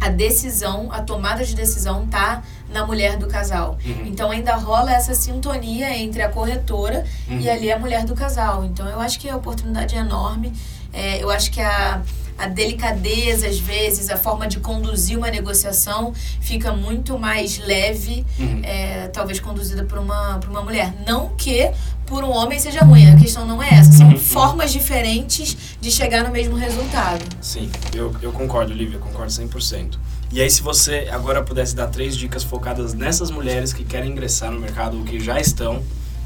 a 0.00 0.08
decisão, 0.08 0.88
a 0.92 1.00
tomada 1.00 1.44
de 1.44 1.54
decisão 1.54 2.06
tá 2.06 2.42
na 2.68 2.86
mulher 2.86 3.16
do 3.16 3.26
casal. 3.26 3.78
Uhum. 3.84 4.06
Então 4.06 4.30
ainda 4.30 4.54
rola 4.54 4.92
essa 4.92 5.14
sintonia 5.14 5.96
entre 5.96 6.22
a 6.22 6.28
corretora 6.28 7.04
uhum. 7.28 7.40
e 7.40 7.48
ali 7.48 7.72
a 7.72 7.78
mulher 7.78 8.04
do 8.04 8.14
casal. 8.14 8.64
Então 8.64 8.86
eu 8.86 9.00
acho 9.00 9.18
que 9.18 9.28
a 9.28 9.36
oportunidade 9.36 9.96
é 9.96 9.98
enorme. 9.98 10.52
É, 10.92 11.22
eu 11.22 11.30
acho 11.30 11.50
que 11.50 11.60
a, 11.60 12.02
a 12.38 12.46
delicadeza, 12.46 13.46
às 13.46 13.58
vezes, 13.58 14.10
a 14.10 14.16
forma 14.16 14.46
de 14.46 14.60
conduzir 14.60 15.16
uma 15.16 15.30
negociação 15.30 16.12
fica 16.40 16.72
muito 16.72 17.18
mais 17.18 17.58
leve, 17.58 18.24
uhum. 18.38 18.60
é, 18.62 19.08
talvez 19.08 19.40
conduzida 19.40 19.84
por 19.84 19.98
uma, 19.98 20.38
por 20.38 20.50
uma 20.50 20.62
mulher. 20.62 20.94
Não 21.06 21.30
que 21.30 21.70
por 22.06 22.22
um 22.22 22.30
homem 22.30 22.58
seja 22.58 22.80
ruim, 22.84 23.10
a 23.10 23.16
questão 23.16 23.44
não 23.46 23.62
é 23.62 23.68
essa. 23.70 23.92
São 23.92 24.08
uhum. 24.08 24.18
formas 24.18 24.72
diferentes 24.72 25.56
de 25.80 25.90
chegar 25.90 26.24
no 26.24 26.30
mesmo 26.30 26.56
resultado. 26.56 27.24
Sim, 27.40 27.70
eu, 27.94 28.14
eu 28.22 28.32
concordo, 28.32 28.72
Lívia, 28.72 28.98
concordo 28.98 29.32
100%. 29.32 29.98
E 30.32 30.40
aí, 30.40 30.50
se 30.50 30.62
você 30.62 31.08
agora 31.10 31.42
pudesse 31.42 31.74
dar 31.74 31.86
três 31.86 32.16
dicas 32.16 32.42
focadas 32.42 32.94
nessas 32.94 33.30
mulheres 33.30 33.72
que 33.72 33.84
querem 33.84 34.10
ingressar 34.10 34.50
no 34.50 34.60
mercado 34.60 34.98
ou 34.98 35.04
que 35.04 35.20
já 35.20 35.40
estão, 35.40 35.76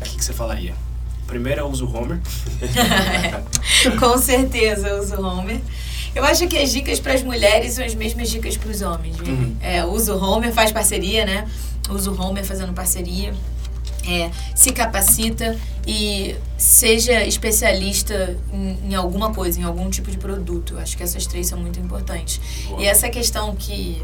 o 0.00 0.04
que, 0.04 0.16
que 0.16 0.24
você 0.24 0.32
falaria? 0.32 0.74
Primeiro, 1.26 1.60
eu 1.60 1.66
uso 1.68 1.86
o 1.86 1.96
Homer. 1.96 2.18
Com 4.00 4.18
certeza, 4.18 4.88
eu 4.88 5.00
uso 5.00 5.14
o 5.16 5.24
Homer. 5.24 5.60
Eu 6.14 6.24
acho 6.24 6.46
que 6.48 6.58
as 6.58 6.70
dicas 6.70 6.98
para 6.98 7.14
as 7.14 7.22
mulheres 7.22 7.74
são 7.74 7.84
as 7.84 7.94
mesmas 7.94 8.30
dicas 8.30 8.56
para 8.56 8.70
os 8.70 8.82
homens. 8.82 9.18
Uhum. 9.20 9.56
É, 9.60 9.84
usa 9.84 10.14
o 10.14 10.22
Homer, 10.22 10.52
faz 10.52 10.72
parceria, 10.72 11.24
né? 11.24 11.46
Usa 11.88 12.10
o 12.10 12.20
Homer 12.20 12.44
fazendo 12.44 12.72
parceria 12.72 13.32
é, 14.06 14.30
se 14.54 14.72
capacita 14.72 15.56
e 15.86 16.36
seja 16.56 17.24
especialista 17.24 18.36
em, 18.52 18.90
em, 18.90 18.94
alguma 18.94 19.32
coisa, 19.32 19.60
em 19.60 19.64
algum 19.64 19.88
tipo 19.90 20.10
de 20.10 20.18
produto. 20.18 20.78
Acho 20.78 20.96
que 20.96 21.02
essas 21.02 21.26
três 21.26 21.46
são 21.46 21.58
muito 21.58 21.78
importantes. 21.78 22.40
Boa. 22.68 22.82
E 22.82 22.86
essa 22.86 23.08
questão 23.08 23.54
que 23.54 24.02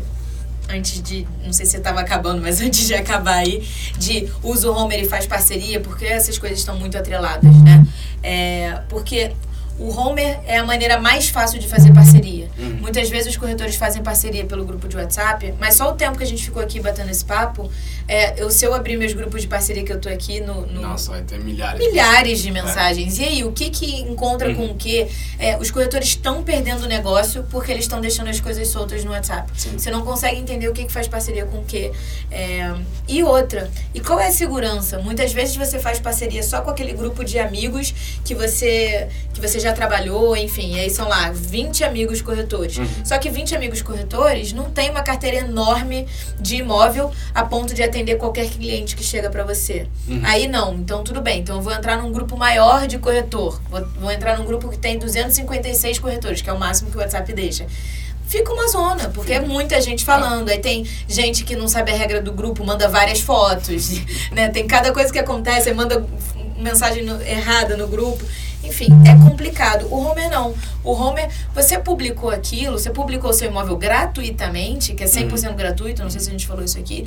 antes 0.69 1.01
de, 1.01 1.27
não 1.45 1.53
sei 1.53 1.65
se 1.65 1.77
estava 1.77 2.01
acabando, 2.01 2.43
mas 2.43 2.61
antes 2.63 2.87
de 2.87 2.95
acabar 2.95 3.37
aí, 3.37 3.67
de 3.99 4.29
usa 4.43 4.71
o 4.71 4.77
Homer 4.77 5.01
e 5.01 5.07
faz 5.07 5.27
parceria, 5.27 5.81
porque 5.81 6.05
essas 6.05 6.39
coisas 6.39 6.59
estão 6.59 6.77
muito 6.77 6.97
atreladas, 6.97 7.55
né? 7.63 7.87
É, 8.23 8.83
porque 8.89 9.33
o 9.79 9.91
Homer 9.91 10.39
é 10.47 10.59
a 10.59 10.65
maneira 10.65 10.99
mais 10.99 11.29
fácil 11.29 11.59
de 11.59 11.69
fazer 11.69 11.93
parceria. 11.93 12.36
Uhum. 12.59 12.79
Muitas 12.81 13.09
vezes 13.11 13.29
os 13.29 13.37
corretores 13.37 13.77
fazem 13.77 14.03
parceria 14.03 14.45
pelo 14.45 14.65
grupo 14.65 14.89
de 14.89 14.97
WhatsApp, 14.97 15.55
mas 15.61 15.75
só 15.75 15.91
o 15.91 15.95
tempo 15.95 16.17
que 16.17 16.25
a 16.25 16.27
gente 16.27 16.43
ficou 16.43 16.63
aqui 16.63 16.81
batendo 16.81 17.11
esse 17.11 17.25
papo, 17.25 17.71
é, 18.09 18.41
eu, 18.41 18.51
se 18.51 18.65
eu 18.65 18.73
abrir 18.73 18.97
meus 18.97 19.13
grupos 19.13 19.43
de 19.43 19.49
parceria 19.49 19.85
que 19.85 19.93
eu 19.93 20.01
tô 20.01 20.09
aqui 20.09 20.41
no. 20.41 20.67
no 20.67 20.81
Nossa, 20.81 21.11
vai 21.11 21.23
ter 21.23 21.39
milhares. 21.39 21.79
Milhares 21.87 22.41
de 22.41 22.51
mensagens. 22.51 23.19
É. 23.19 23.23
E 23.23 23.27
aí, 23.27 23.45
o 23.45 23.53
que 23.53 23.69
que 23.69 24.01
encontra 24.03 24.49
uhum. 24.49 24.55
com 24.55 24.67
o 24.67 24.75
que? 24.77 25.07
É, 25.39 25.59
os 25.59 25.71
corretores 25.71 26.09
estão 26.09 26.43
perdendo 26.43 26.85
o 26.85 26.89
negócio 26.89 27.45
porque 27.51 27.71
eles 27.73 27.85
estão 27.85 28.01
deixando 28.01 28.29
as 28.31 28.41
coisas 28.41 28.69
soltas 28.69 29.05
no 29.05 29.11
WhatsApp. 29.11 29.51
Sim. 29.55 29.77
Você 29.77 29.91
não 29.91 30.03
consegue 30.03 30.41
entender 30.41 30.69
o 30.69 30.73
que, 30.73 30.85
que 30.85 30.93
faz 30.93 31.09
parceria 31.09 31.45
com 31.47 31.59
o 31.59 31.65
que. 31.65 31.91
É, 32.31 32.73
e 33.09 33.23
outra, 33.23 33.71
e 33.93 34.01
qual 34.01 34.21
é 34.21 34.29
a 34.29 34.33
segurança? 34.33 34.99
Muitas 34.99 35.33
vezes 35.33 35.57
você 35.57 35.79
faz 35.79 35.99
parceria 35.99 36.43
só 36.43 36.63
com 36.63 36.71
aquele 36.71 36.93
grupo 36.93 37.25
de 37.25 37.39
amigos 37.39 37.93
que 38.25 38.35
você, 38.35 39.09
que 39.35 39.41
você 39.41 39.59
já 39.59 39.73
trabalhou, 39.73 40.37
enfim, 40.37 40.79
aí 40.79 40.89
são 40.89 41.09
lá 41.09 41.31
20 41.31 41.85
amigos 41.85 42.23
corretores. 42.23 42.46
Uhum. 42.55 42.87
Só 43.05 43.19
que 43.19 43.29
20 43.29 43.55
amigos 43.55 43.83
corretores 43.83 44.53
não 44.53 44.71
tem 44.71 44.91
uma 44.91 45.03
carteira 45.03 45.39
enorme 45.39 46.07
de 46.39 46.57
imóvel 46.57 47.11
a 47.35 47.45
ponto 47.45 47.75
de 47.75 47.83
atender 47.83 48.17
qualquer 48.17 48.49
cliente 48.49 48.95
que 48.95 49.03
chega 49.03 49.29
para 49.31 49.45
você. 49.45 49.87
Uhum. 50.09 50.21
Aí 50.25 50.49
não, 50.49 50.75
então 50.75 51.03
tudo 51.03 51.21
bem. 51.21 51.41
Então 51.41 51.57
eu 51.57 51.63
vou 51.63 51.73
entrar 51.73 51.97
num 52.01 52.13
grupo 52.13 52.37
maior 52.37 52.87
de 52.87 52.99
corretor. 52.99 53.61
Vou, 53.71 53.87
vou 54.01 54.11
entrar 54.11 54.39
num 54.39 54.45
grupo 54.45 54.69
que 54.69 54.79
tem 54.79 54.99
256 54.99 55.99
corretores, 55.99 56.43
que 56.43 56.49
é 56.49 56.53
o 56.53 56.59
máximo 56.59 56.91
que 56.91 56.97
o 56.97 57.01
WhatsApp 57.01 57.33
deixa 57.33 57.67
fica 58.27 58.53
uma 58.53 58.69
zona, 58.69 59.09
porque 59.11 59.33
é 59.33 59.41
muita 59.41 59.81
gente 59.81 60.05
falando. 60.05 60.49
Aí 60.49 60.59
tem 60.59 60.87
gente 61.09 61.45
que 61.45 61.57
não 61.57 61.69
sabe 61.69 61.93
a 61.93 61.95
regra 61.95 62.21
do 62.21 62.33
grupo, 62.33 62.65
manda 62.65 62.89
várias 62.89 63.21
fotos, 63.21 64.01
né? 64.33 64.49
Tem 64.49 64.67
cada 64.67 64.93
coisa 64.93 65.13
que 65.13 65.19
acontece, 65.19 65.69
aí 65.69 65.75
manda 65.75 66.05
mensagem 66.59 67.05
no, 67.05 67.21
errada 67.23 67.77
no 67.77 67.87
grupo. 67.87 68.25
Enfim, 68.67 68.89
é 69.07 69.15
complicado. 69.29 69.87
O 69.91 69.97
Homer 69.97 70.31
não. 70.31 70.55
O 70.83 70.93
Homer, 70.93 71.31
você 71.55 71.79
publicou 71.79 72.31
aquilo, 72.31 72.79
você 72.79 72.91
publicou 72.91 73.33
seu 73.33 73.49
imóvel 73.49 73.77
gratuitamente, 73.77 74.95
que 74.95 75.05
é 75.05 75.07
100% 75.07 75.49
uhum. 75.49 75.57
gratuito, 75.57 76.03
não 76.03 76.11
sei 76.11 76.21
se 76.21 76.29
a 76.29 76.33
gente 76.33 76.47
falou 76.47 76.65
isso 76.65 76.79
aqui 76.79 77.07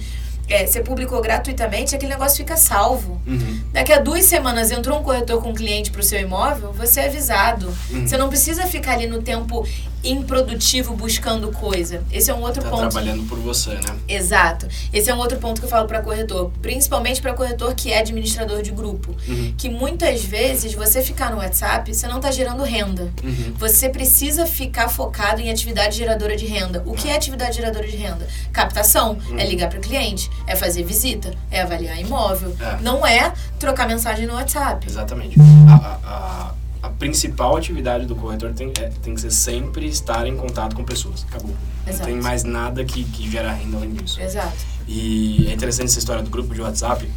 é, 0.50 0.65
você 0.65 0.82
publicou 0.82 1.22
gratuitamente, 1.22 1.95
aquele 1.95 2.12
negócio 2.12 2.38
fica 2.38 2.58
salvo. 2.58 3.22
Uhum. 3.26 3.62
Daqui 3.72 3.93
a 3.93 4.00
duas 4.00 4.26
semanas 4.26 4.72
entrou 4.72 5.00
um 5.00 5.04
corretor 5.04 5.41
com 5.41 5.52
um 5.52 5.54
cliente 5.54 5.91
para 5.91 6.02
o 6.02 6.04
seu 6.04 6.19
imóvel, 6.19 6.74
você 6.74 7.02
é 7.02 7.06
avisado. 7.06 7.67
Uhum. 7.91 8.08
Você 8.08 8.17
não 8.17 8.30
precisa 8.30 8.65
ficar 8.65 8.93
ali 8.93 9.06
no 9.06 9.22
tempo 9.22 9.65
improdutivo 10.04 10.96
buscando 10.96 11.52
coisa. 11.52 12.04
Esse 12.12 12.32
é 12.32 12.34
um 12.34 12.42
outro 12.42 12.62
tá 12.62 12.70
ponto. 12.70 12.90
trabalhando 12.90 13.28
por 13.28 13.38
você, 13.40 13.72
né? 13.72 13.98
Exato. 14.08 14.68
Esse 14.94 15.10
é 15.10 15.16
um 15.16 15.18
outro 15.18 15.38
ponto 15.38 15.60
que 15.60 15.66
eu 15.66 15.70
falo 15.70 15.88
para 15.88 16.02
corretor, 16.02 16.52
principalmente 16.62 17.22
para 17.22 17.34
corretor 17.34 17.74
que 17.76 17.92
é 17.92 18.00
administrador 18.00 18.62
de 18.62 18.72
grupo, 18.72 19.16
uhum. 19.28 19.54
que 19.58 19.70
muitas 19.70 20.24
vezes 20.24 20.74
você 20.74 21.02
ficar 21.02 21.32
no 21.32 21.38
WhatsApp, 21.38 21.94
você 21.94 22.08
não 22.08 22.18
está 22.18 22.32
gerando 22.32 22.64
renda. 22.64 23.12
Uhum. 23.24 23.54
Você 23.58 23.90
precisa 23.90 24.46
ficar 24.46 24.90
focado 24.90 25.42
em 25.42 25.50
atividade 25.50 25.98
geradora 25.98 26.36
de 26.36 26.46
renda. 26.46 26.82
O 26.86 26.94
que 26.94 27.10
é 27.10 27.16
atividade 27.16 27.58
geradora 27.58 27.88
de 27.88 27.96
renda? 27.96 28.28
Captação, 28.52 29.18
é 29.32 29.32
uhum. 29.32 29.50
ligar 29.50 29.70
para 29.70 29.80
o 29.80 29.82
cliente, 29.82 30.30
é 30.48 30.56
fazer 30.56 30.84
visita, 30.84 31.34
é 31.52 31.62
avaliar 31.62 32.00
imóvel. 32.00 32.56
É. 32.60 32.82
Não 32.82 33.06
é 33.06 33.34
trocar 33.60 33.88
mensagem 33.88 34.26
no 34.26 34.34
WhatsApp. 34.34 34.86
Exatamente. 34.88 35.36
A, 35.68 35.76
a, 35.76 35.90
a 36.04 36.59
principal 36.88 37.58
atividade 37.58 38.06
do 38.06 38.15
corretor 38.15 38.54
tem, 38.54 38.72
é, 38.80 38.89
tem 39.02 39.13
que 39.13 39.22
ser 39.22 39.32
sempre 39.32 39.88
estar 39.88 40.26
em 40.26 40.38
contato 40.38 40.76
com 40.76 40.84
pessoas. 40.84 41.26
Acabou. 41.28 41.56
Exato. 41.86 42.00
Não 42.00 42.06
tem 42.06 42.22
mais 42.22 42.44
nada 42.44 42.86
que, 42.86 43.04
que 43.04 43.30
gera 43.30 43.52
renda 43.52 43.78
além 43.78 43.92
disso. 43.92 44.22
Exato. 44.22 44.56
E 44.88 45.48
é 45.50 45.54
interessante 45.54 45.88
essa 45.88 46.00
história 46.00 46.24
do 46.24 46.30
grupo 46.30 46.54
de 46.54 46.62
WhatsApp. 46.62 47.10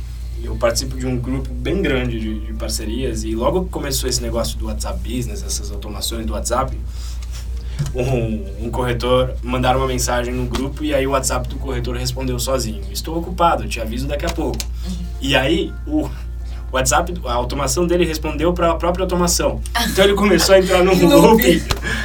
Eu 0.43 0.57
participo 0.57 0.97
de 0.97 1.07
um 1.07 1.17
grupo 1.17 1.49
bem 1.53 1.81
grande 1.81 2.19
de, 2.19 2.41
de 2.41 2.53
parcerias 2.55 3.23
e 3.23 3.35
logo 3.35 3.65
que 3.65 3.71
começou 3.71 4.09
esse 4.09 4.21
negócio 4.21 4.59
do 4.59 4.67
WhatsApp 4.67 4.99
Business, 4.99 5.45
essas 5.45 5.71
automações 5.71 6.27
do 6.27 6.33
WhatsApp, 6.33 6.77
um, 7.95 8.67
um, 8.67 8.71
corretor 8.71 9.35
mandaram 9.43 9.81
uma 9.81 9.87
mensagem 9.87 10.33
no 10.35 10.47
grupo 10.47 10.85
e 10.85 10.95
aí 10.95 11.07
o 11.07 11.11
WhatsApp 11.11 11.49
do 11.49 11.57
corretor 11.57 11.97
respondeu 11.97 12.39
sozinho: 12.39 12.83
Estou 12.91 13.19
ocupado, 13.19 13.69
te 13.69 13.81
aviso 13.81 14.07
daqui 14.07 14.27
a 14.27 14.31
pouco. 14.31 14.59
Uhum. 14.87 14.93
E 15.21 15.37
aí 15.37 15.73
o 15.87 16.09
WhatsApp, 16.73 17.15
a 17.25 17.33
automação 17.35 17.87
dele 17.87 18.05
respondeu 18.05 18.53
para 18.53 18.71
a 18.71 18.75
própria 18.75 19.03
automação. 19.05 19.61
Então 19.91 20.05
ele 20.05 20.15
começou 20.15 20.55
a 20.55 20.59
entrar 20.59 20.83
num 20.85 20.95
loop, 21.07 21.63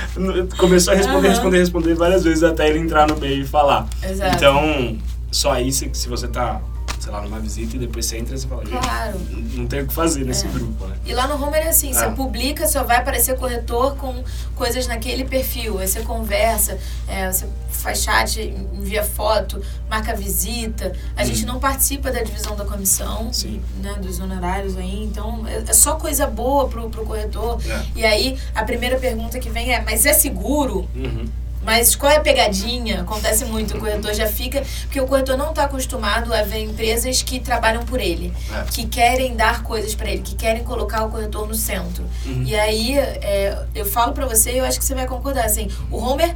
começou 0.57 0.93
a 0.93 0.97
responder, 0.97 1.27
uhum. 1.27 1.33
responder, 1.33 1.59
responder 1.59 1.93
várias 1.95 2.23
vezes 2.23 2.43
até 2.43 2.69
ele 2.69 2.79
entrar 2.79 3.07
no 3.07 3.17
meio 3.17 3.43
e 3.43 3.47
falar. 3.47 3.87
Exato. 4.03 4.35
Então 4.35 4.97
só 5.31 5.53
aí 5.53 5.71
se, 5.71 5.89
se 5.93 6.07
você 6.09 6.27
tá 6.27 6.61
sei 6.99 7.11
lá, 7.11 7.21
numa 7.21 7.39
visita 7.39 7.75
e 7.75 7.79
depois 7.79 8.05
você 8.05 8.17
entra 8.17 8.35
e 8.35 8.39
você 8.39 8.47
fala, 8.47 8.63
Claro. 8.63 9.21
não 9.53 9.65
tem 9.67 9.81
o 9.81 9.87
que 9.87 9.93
fazer 9.93 10.25
nesse 10.25 10.45
É. 10.45 10.49
grupo, 10.49 10.87
né? 10.87 10.95
E 11.05 11.13
lá 11.13 11.27
no 11.27 11.41
Homer 11.41 11.61
é 11.65 11.69
assim, 11.69 11.93
você 11.93 12.05
Ah. 12.05 12.11
publica, 12.11 12.67
só 12.67 12.83
vai 12.83 12.97
aparecer 12.97 13.37
corretor 13.37 13.95
com 13.95 14.23
coisas 14.55 14.87
naquele 14.87 15.23
perfil. 15.23 15.79
Aí 15.79 15.87
você 15.87 16.01
conversa, 16.01 16.77
é, 17.07 17.31
você 17.31 17.45
faz 17.77 18.03
chat, 18.03 18.39
envia 18.73 19.03
foto, 19.03 19.61
marca 19.89 20.15
visita. 20.15 20.93
A 21.15 21.23
gente 21.23 21.45
não 21.45 21.59
participa 21.59 22.11
da 22.11 22.21
divisão 22.21 22.55
da 22.55 22.65
comissão, 22.65 23.27
Hum. 23.27 23.33
Sim. 23.33 23.61
né, 23.81 23.93
dos 24.01 24.19
honorários 24.19 24.75
aí. 24.77 25.03
Então, 25.03 25.45
é, 25.47 25.63
é 25.67 25.73
só 25.73 25.95
coisa 25.95 26.27
boa 26.27 26.67
pro, 26.67 26.89
pro 26.89 27.05
corretor. 27.05 27.59
É. 27.65 27.85
E 27.95 28.05
aí, 28.05 28.37
a 28.53 28.63
primeira 28.63 28.97
pergunta 28.97 29.39
que 29.39 29.49
vem 29.49 29.73
é, 29.73 29.81
mas 29.81 30.05
é 30.05 30.13
seguro? 30.13 30.87
Uhum. 30.95 31.27
Mas 31.63 31.97
qual 31.97 32.09
é 32.09 32.15
a 32.15 32.21
pegadinha? 32.21 33.01
Acontece 33.01 33.43
muito, 33.43 33.75
o 33.75 33.79
corretor 33.79 34.13
já 34.13 34.25
fica. 34.25 34.63
Porque 34.83 35.01
o 35.01 35.05
corretor 35.07 35.35
não 35.37 35.49
está 35.49 35.63
acostumado 35.65 36.33
a 36.33 36.41
ver 36.41 36.59
empresas 36.63 37.21
que 37.21 37.41
trabalham 37.41 37.83
por 37.83 37.99
ele, 37.99 38.31
É. 38.53 38.63
que 38.71 38.87
querem 38.87 39.35
dar 39.35 39.63
coisas 39.63 39.93
para 39.93 40.09
ele, 40.09 40.21
que 40.21 40.33
querem 40.35 40.63
colocar 40.63 41.03
o 41.03 41.09
corretor 41.09 41.45
no 41.45 41.55
centro. 41.55 42.05
Uhum. 42.25 42.43
E 42.43 42.55
aí, 42.55 42.97
é, 42.97 43.65
eu 43.75 43.85
falo 43.85 44.13
para 44.13 44.25
você 44.25 44.53
e 44.53 44.57
eu 44.59 44.63
acho 44.65 44.79
que 44.79 44.85
você 44.85 44.95
vai 44.95 45.07
concordar. 45.07 45.43
Assim, 45.45 45.69
o 45.91 45.97
Homer 45.97 46.33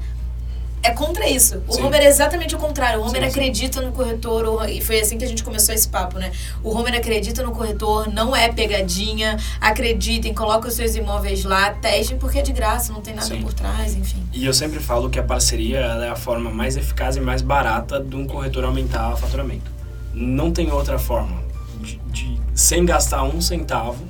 é 0.83 0.89
contra 0.91 1.29
isso. 1.29 1.61
O 1.67 1.73
Sim. 1.73 1.83
Homer 1.83 2.01
é 2.01 2.05
exatamente 2.07 2.55
o 2.55 2.57
contrário. 2.57 2.99
O 2.99 3.03
Homer 3.07 3.21
Sim, 3.23 3.27
acredita 3.29 3.81
no 3.81 3.91
corretor, 3.91 4.67
e 4.69 4.81
foi 4.81 4.99
assim 4.99 5.17
que 5.17 5.23
a 5.23 5.27
gente 5.27 5.43
começou 5.43 5.73
esse 5.75 5.87
papo, 5.87 6.17
né? 6.17 6.31
O 6.63 6.75
Homer 6.75 6.95
acredita 6.95 7.43
no 7.43 7.51
corretor, 7.51 8.11
não 8.11 8.35
é 8.35 8.51
pegadinha, 8.51 9.37
acreditem, 9.59 10.33
coloca 10.33 10.67
os 10.67 10.73
seus 10.73 10.95
imóveis 10.95 11.43
lá, 11.43 11.71
testem, 11.71 12.17
porque 12.17 12.39
é 12.39 12.41
de 12.41 12.51
graça, 12.51 12.91
não 12.91 13.01
tem 13.01 13.13
nada 13.13 13.27
Sim. 13.27 13.41
por 13.41 13.53
trás, 13.53 13.93
enfim. 13.95 14.21
E 14.33 14.45
eu 14.45 14.53
sempre 14.53 14.79
falo 14.79 15.09
que 15.09 15.19
a 15.19 15.23
parceria 15.23 15.79
é 15.79 16.09
a 16.09 16.15
forma 16.15 16.49
mais 16.49 16.75
eficaz 16.77 17.15
e 17.15 17.21
mais 17.21 17.41
barata 17.41 17.99
de 17.99 18.15
um 18.15 18.25
corretor 18.25 18.63
aumentar 18.63 19.13
o 19.13 19.17
faturamento. 19.17 19.69
Não 20.13 20.51
tem 20.51 20.71
outra 20.71 20.97
forma. 20.97 21.41
De, 21.79 21.97
de- 22.07 22.41
sem 22.53 22.85
gastar 22.85 23.23
um 23.23 23.39
centavo, 23.39 24.03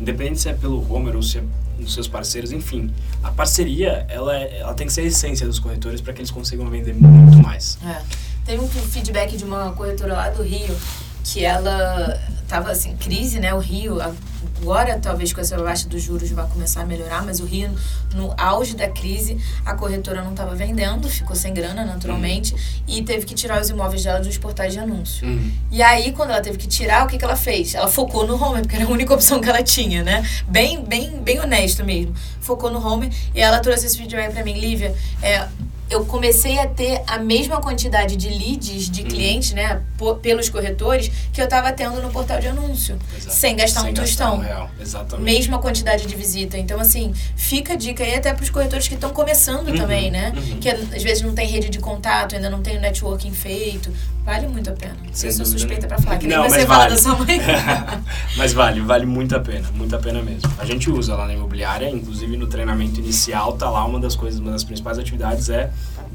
independente 0.00 0.40
se 0.40 0.48
é 0.48 0.52
pelo 0.52 0.92
Homer 0.92 1.16
ou 1.16 1.22
se 1.22 1.38
é 1.38 1.42
dos 1.78 1.94
seus 1.94 2.08
parceiros, 2.08 2.52
enfim. 2.52 2.92
A 3.22 3.30
parceria, 3.30 4.06
ela, 4.08 4.36
é- 4.36 4.58
ela 4.60 4.74
tem 4.74 4.86
que 4.86 4.92
ser 4.92 5.02
a 5.02 5.04
essência 5.04 5.46
dos 5.46 5.58
corretores 5.58 6.00
para 6.00 6.12
que 6.12 6.20
eles 6.20 6.30
consigam 6.30 6.68
vender 6.68 6.94
muito 6.94 7.38
mais. 7.38 7.78
É. 7.86 8.02
Teve 8.44 8.62
um 8.62 8.68
feedback 8.68 9.36
de 9.36 9.44
uma 9.44 9.72
corretora 9.72 10.14
lá 10.14 10.30
do 10.30 10.42
Rio 10.42 10.74
que 11.24 11.44
ela 11.44 12.20
tava 12.48 12.70
assim, 12.70 12.96
crise, 12.96 13.38
né? 13.38 13.52
O 13.52 13.58
Rio, 13.58 13.98
agora 14.00 14.98
talvez 14.98 15.32
com 15.32 15.40
essa 15.40 15.56
baixa 15.58 15.88
dos 15.88 16.02
juros 16.02 16.30
vai 16.30 16.46
começar 16.46 16.80
a 16.80 16.86
melhorar, 16.86 17.22
mas 17.22 17.40
o 17.40 17.44
Rio, 17.44 17.70
no 18.14 18.34
auge 18.38 18.74
da 18.74 18.88
crise, 18.88 19.38
a 19.64 19.74
corretora 19.74 20.22
não 20.22 20.30
estava 20.30 20.54
vendendo, 20.54 21.08
ficou 21.08 21.36
sem 21.36 21.52
grana 21.52 21.84
naturalmente, 21.84 22.56
e 22.86 23.02
teve 23.02 23.26
que 23.26 23.34
tirar 23.34 23.60
os 23.60 23.68
imóveis 23.68 24.02
dela 24.02 24.20
dos 24.20 24.38
portais 24.38 24.72
de 24.72 24.78
anúncio. 24.78 25.26
Uhum. 25.26 25.52
E 25.70 25.82
aí, 25.82 26.12
quando 26.12 26.30
ela 26.30 26.40
teve 26.40 26.56
que 26.56 26.66
tirar, 26.66 27.04
o 27.04 27.08
que, 27.08 27.18
que 27.18 27.24
ela 27.24 27.36
fez? 27.36 27.74
Ela 27.74 27.88
focou 27.88 28.26
no 28.26 28.42
home, 28.42 28.62
porque 28.62 28.76
era 28.76 28.86
a 28.86 28.88
única 28.88 29.12
opção 29.12 29.40
que 29.40 29.48
ela 29.48 29.62
tinha, 29.62 30.02
né? 30.02 30.26
Bem, 30.46 30.82
bem, 30.82 31.20
bem 31.20 31.40
honesto 31.40 31.84
mesmo. 31.84 32.14
Focou 32.40 32.70
no 32.70 32.84
home 32.84 33.12
e 33.34 33.40
ela 33.40 33.60
trouxe 33.60 33.86
esse 33.86 33.98
feedback 33.98 34.32
pra 34.32 34.42
mim, 34.42 34.58
Lívia. 34.58 34.94
É, 35.22 35.46
eu 35.90 36.04
comecei 36.04 36.58
a 36.58 36.66
ter 36.66 37.02
a 37.06 37.18
mesma 37.18 37.60
quantidade 37.60 38.16
de 38.16 38.28
leads 38.28 38.90
de 38.90 39.02
Uhum. 39.02 39.08
clientes, 39.08 39.52
né, 39.52 39.80
pelos 40.22 40.48
corretores, 40.50 41.10
que 41.32 41.40
eu 41.40 41.48
tava 41.48 41.72
tendo 41.72 42.00
no 42.02 42.10
portal 42.10 42.38
de 42.40 42.48
anúncio. 42.48 42.98
Exato. 43.16 43.34
Sem 43.34 43.56
gastar 43.56 43.80
Sem 43.82 43.90
um 43.90 43.94
tostão. 43.94 44.40
um. 44.40 45.18
Mesma 45.18 45.58
quantidade 45.58 46.06
de 46.06 46.14
visita. 46.14 46.56
Então, 46.58 46.78
assim, 46.80 47.12
fica 47.36 47.72
a 47.72 47.76
dica 47.76 48.04
aí 48.04 48.14
até 48.14 48.32
pros 48.34 48.50
corretores 48.50 48.86
que 48.86 48.94
estão 48.94 49.10
começando 49.10 49.68
Uhum, 49.68 49.76
também, 49.76 50.10
né? 50.10 50.32
uhum. 50.36 50.58
Que 50.60 50.68
às 50.68 51.02
vezes 51.02 51.22
não 51.22 51.34
tem 51.34 51.46
rede 51.48 51.68
de 51.68 51.78
contato, 51.78 52.34
ainda 52.34 52.50
não 52.50 52.60
tem 52.62 52.76
o 52.76 52.80
networking 52.80 53.32
feito. 53.32 53.90
Vale 54.24 54.46
muito 54.46 54.68
a 54.68 54.74
pena. 54.74 54.94
Sem 55.12 55.30
eu 55.30 55.36
sou 55.36 55.46
suspeita 55.46 55.86
nenhuma. 55.86 55.88
pra 55.88 55.98
falar, 56.02 56.18
que 56.18 56.26
nem 56.26 56.36
Não, 56.36 56.44
você 56.44 56.56
mas 56.58 56.64
fala 56.66 56.78
vale. 56.80 56.94
da 56.94 57.00
sua 57.00 57.14
mãe. 57.16 57.40
Mas 58.38 58.52
vale, 58.52 58.80
vale 58.80 59.04
muito 59.04 59.34
a 59.36 59.40
pena, 59.40 59.68
muito 59.74 59.94
a 59.94 59.98
pena 59.98 60.22
mesmo. 60.22 60.50
A 60.58 60.64
gente 60.64 60.88
usa 60.88 61.14
lá 61.16 61.26
na 61.26 61.34
imobiliária, 61.34 61.90
inclusive 61.90 62.36
no 62.36 62.46
treinamento 62.46 63.00
inicial, 63.00 63.54
tá 63.54 63.68
lá 63.68 63.84
uma 63.84 63.98
das 63.98 64.14
coisas, 64.14 64.38
uma 64.38 64.52
das 64.52 64.62
principais 64.62 64.98
atividades 64.98 65.50
é 65.50 65.70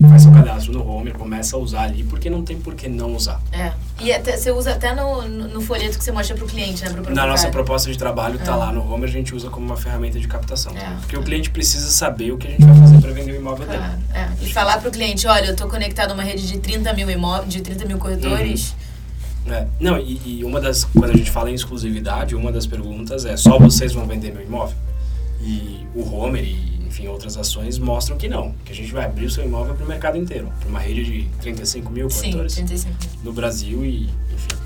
faz 0.10 0.24
seu 0.24 0.32
cadastro 0.32 0.74
no 0.74 0.88
Homer, 0.88 1.14
começa 1.14 1.56
a 1.56 1.60
usar 1.60 1.84
ali, 1.84 2.04
porque 2.04 2.30
não 2.30 2.44
tem 2.44 2.58
por 2.58 2.76
que 2.76 2.88
não 2.88 3.16
usar. 3.16 3.42
É. 3.52 3.72
E 4.02 4.12
até, 4.12 4.36
você 4.36 4.52
usa 4.52 4.72
até 4.72 4.94
no, 4.94 5.22
no, 5.28 5.62
folheto 5.62 5.98
que 5.98 6.04
você 6.04 6.12
mostra 6.12 6.36
pro 6.36 6.46
cliente, 6.46 6.84
né? 6.84 6.90
Pro 6.90 7.14
Na 7.14 7.26
nossa 7.28 7.50
proposta 7.50 7.92
de 7.92 7.98
trabalho, 7.98 8.40
tá 8.40 8.54
É. 8.54 8.56
lá 8.56 8.72
no 8.72 8.82
Homer, 8.92 9.08
a 9.10 9.12
gente 9.12 9.36
usa 9.36 9.50
como 9.50 9.66
uma 9.66 9.78
ferramenta 9.78 10.20
de 10.20 10.28
captação. 10.28 10.76
É. 10.76 10.96
Porque 11.00 11.18
o 11.18 11.24
cliente 11.24 11.50
precisa 11.50 11.90
saber 11.90 12.32
o 12.32 12.38
que 12.38 12.48
a 12.48 12.52
gente 12.52 12.66
vai 12.66 12.76
fazer 12.76 13.02
para 13.02 13.12
vender 13.12 13.32
o 13.34 13.36
imóvel 13.36 13.68
dele. 13.68 13.84
É. 14.14 14.30
E 14.42 14.52
falar 14.52 14.80
pro 14.80 14.92
cliente, 14.92 15.28
olha, 15.28 15.48
eu 15.48 15.56
tô 15.56 15.68
conectado 15.68 16.12
a 16.12 16.14
uma 16.14 16.24
rede 16.24 16.48
de 16.48 16.60
30 16.60 16.94
mil 16.94 17.10
imóveis, 17.10 17.54
de 17.54 17.62
30 17.62 17.86
mil 17.86 17.98
corretores. 17.98 18.76
É. 19.48 19.68
Não, 19.80 19.98
e, 20.00 20.22
e 20.26 20.44
uma 20.44 20.60
das. 20.60 20.86
Quando 20.86 21.12
a 21.12 21.18
gente 21.18 21.30
fala 21.30 21.52
em 21.52 21.54
exclusividade, 21.54 22.36
uma 22.36 22.52
das 22.52 22.66
perguntas 22.66 23.26
é: 23.26 23.36
só 23.36 23.58
vocês 23.60 23.94
vão 23.94 24.08
vender 24.08 24.32
meu 24.34 24.44
imóvel? 24.44 24.76
E 25.42 25.86
o 25.94 26.10
Homer 26.16 26.44
e, 26.44 26.80
enfim, 26.88 27.08
outras 27.08 27.36
ações 27.36 27.78
mostram 27.78 28.18
que 28.18 28.30
não, 28.30 28.54
que 28.64 28.72
a 28.72 28.76
gente 28.76 28.94
vai 28.94 29.06
abrir 29.06 29.26
o 29.26 29.30
seu 29.30 29.44
imóvel 29.44 29.76
para 29.76 29.84
o 29.84 29.88
mercado 29.88 30.18
inteiro, 30.18 30.50
para 30.60 30.70
uma 30.70 30.80
rede 30.80 31.04
de 31.04 31.30
35 31.42 31.92
mil 31.92 32.10
Sim, 32.10 32.22
corretores 32.22 32.54
35 32.56 32.94
mil. 32.94 33.24
no 33.24 33.34
Brasil 33.34 33.86
e, 33.86 34.04
enfim. 34.34 34.63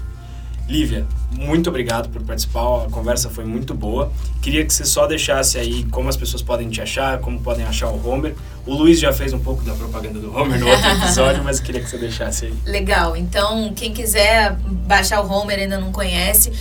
Lívia, 0.67 1.05
muito 1.31 1.69
obrigado 1.69 2.09
por 2.09 2.21
participar, 2.23 2.85
a 2.85 2.89
conversa 2.89 3.29
foi 3.29 3.45
muito 3.45 3.73
boa. 3.73 4.11
Queria 4.41 4.65
que 4.65 4.73
você 4.73 4.83
só 4.83 5.07
deixasse 5.07 5.57
aí 5.57 5.85
como 5.85 6.09
as 6.09 6.17
pessoas 6.17 6.41
podem 6.41 6.69
te 6.69 6.81
achar, 6.81 7.19
como 7.19 7.39
podem 7.39 7.65
achar 7.65 7.87
o 7.87 8.05
Homer. 8.07 8.35
O 8.65 8.73
Luiz 8.73 8.99
já 8.99 9.13
fez 9.13 9.31
um 9.31 9.39
pouco 9.39 9.63
da 9.63 9.73
propaganda 9.73 10.19
do 10.19 10.35
Homer 10.35 10.59
no 10.59 10.67
outro 10.67 10.85
episódio, 10.91 11.41
mas 11.43 11.59
queria 11.61 11.81
que 11.81 11.89
você 11.89 11.97
deixasse 11.97 12.47
aí. 12.47 12.53
Legal. 12.65 13.15
Então, 13.15 13.71
quem 13.73 13.93
quiser 13.93 14.55
baixar 14.85 15.21
o 15.21 15.31
Homer 15.31 15.57
e 15.57 15.61
ainda 15.63 15.77
não 15.77 15.91
conhece, 15.91 16.51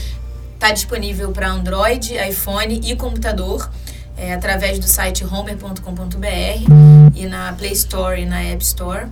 tá 0.58 0.70
disponível 0.70 1.32
para 1.32 1.50
Android, 1.50 2.14
iPhone 2.14 2.80
e 2.84 2.94
computador. 2.94 3.68
é, 4.16 4.32
através 4.32 4.78
do 4.78 4.86
site 4.86 5.24
homer.com.br 5.24 7.12
e 7.14 7.26
na 7.26 7.52
Play 7.52 7.72
Store 7.72 8.20
e 8.20 8.24
na 8.24 8.40
App 8.42 8.62
Store. 8.62 9.06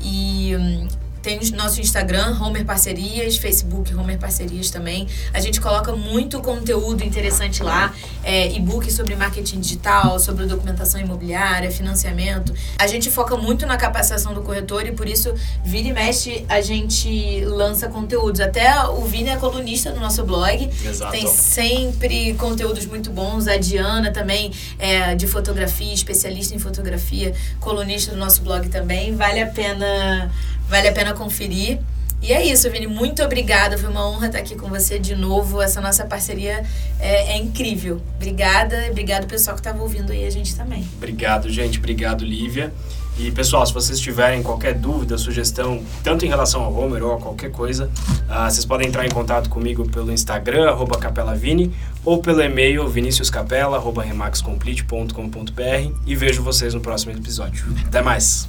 E 0.00 0.54
hum, 0.56 0.88
tem 1.22 1.38
o 1.38 1.56
nosso 1.56 1.80
Instagram, 1.80 2.36
Homer 2.40 2.64
Parcerias, 2.64 3.36
Facebook, 3.36 3.94
Homer 3.94 4.18
Parcerias 4.18 4.70
também. 4.70 5.06
A 5.32 5.40
gente 5.40 5.60
coloca 5.60 5.94
muito 5.94 6.40
conteúdo 6.40 7.04
interessante 7.04 7.62
lá, 7.62 7.94
é, 8.24 8.52
e-book 8.52 8.92
sobre 8.92 9.14
marketing 9.14 9.60
digital, 9.60 10.18
sobre 10.18 10.46
documentação 10.46 11.00
imobiliária, 11.00 11.70
financiamento. 11.70 12.52
A 12.78 12.86
gente 12.86 13.10
foca 13.10 13.36
muito 13.36 13.66
na 13.66 13.76
capacitação 13.76 14.34
do 14.34 14.42
corretor 14.42 14.86
e 14.86 14.92
por 14.92 15.08
isso, 15.08 15.32
vira 15.64 15.88
e 15.88 15.92
mexe, 15.92 16.44
a 16.48 16.60
gente 16.60 17.44
lança 17.44 17.88
conteúdos. 17.88 18.40
Até 18.40 18.84
o 18.88 19.04
Vini 19.04 19.30
é 19.30 19.36
colunista 19.36 19.92
do 19.92 20.00
nosso 20.00 20.24
blog. 20.24 20.68
Exato. 20.84 21.12
Tem 21.12 21.26
sempre 21.28 22.34
conteúdos 22.34 22.84
muito 22.86 23.10
bons. 23.10 23.46
A 23.46 23.56
Diana 23.56 24.10
também 24.10 24.52
é 24.78 25.14
de 25.14 25.26
fotografia, 25.26 25.92
especialista 25.92 26.54
em 26.54 26.58
fotografia, 26.58 27.32
colunista 27.60 28.10
do 28.10 28.16
nosso 28.16 28.42
blog 28.42 28.68
também. 28.68 29.14
Vale 29.14 29.40
a 29.40 29.46
pena, 29.46 30.30
vale 30.72 30.88
a 30.88 30.92
pena 30.92 31.12
conferir. 31.12 31.78
E 32.22 32.32
é 32.32 32.42
isso, 32.46 32.70
Vini. 32.70 32.86
Muito 32.86 33.22
obrigada. 33.22 33.76
Foi 33.76 33.90
uma 33.90 34.08
honra 34.08 34.28
estar 34.28 34.38
aqui 34.38 34.56
com 34.56 34.68
você 34.68 34.98
de 34.98 35.14
novo. 35.14 35.60
Essa 35.60 35.80
nossa 35.80 36.06
parceria 36.06 36.64
é, 36.98 37.32
é 37.32 37.36
incrível. 37.36 38.00
Obrigada. 38.16 38.86
Obrigado, 38.90 39.26
pessoal 39.26 39.54
que 39.54 39.60
estava 39.60 39.82
ouvindo 39.82 40.12
aí 40.12 40.24
a 40.24 40.30
gente 40.30 40.56
também. 40.56 40.88
Obrigado, 40.96 41.50
gente. 41.50 41.78
Obrigado, 41.78 42.24
Lívia. 42.24 42.72
E, 43.18 43.30
pessoal, 43.30 43.66
se 43.66 43.74
vocês 43.74 44.00
tiverem 44.00 44.42
qualquer 44.42 44.72
dúvida, 44.72 45.18
sugestão, 45.18 45.82
tanto 46.02 46.24
em 46.24 46.28
relação 46.28 46.62
ao 46.62 46.74
Homer 46.74 47.04
ou 47.04 47.12
a 47.12 47.18
qualquer 47.18 47.50
coisa, 47.50 47.90
ah, 48.26 48.48
vocês 48.48 48.64
podem 48.64 48.88
entrar 48.88 49.04
em 49.04 49.10
contato 49.10 49.50
comigo 49.50 49.86
pelo 49.90 50.10
Instagram, 50.10 50.74
capelavini, 50.98 51.74
ou 52.02 52.22
pelo 52.22 52.40
e-mail 52.40 52.88
viniciuscapela, 52.88 53.76
arroba 53.76 54.02
remaxcomplete.com.br 54.02 55.92
e 56.06 56.16
vejo 56.16 56.42
vocês 56.42 56.72
no 56.72 56.80
próximo 56.80 57.12
episódio. 57.12 57.66
Até 57.86 58.00
mais! 58.00 58.48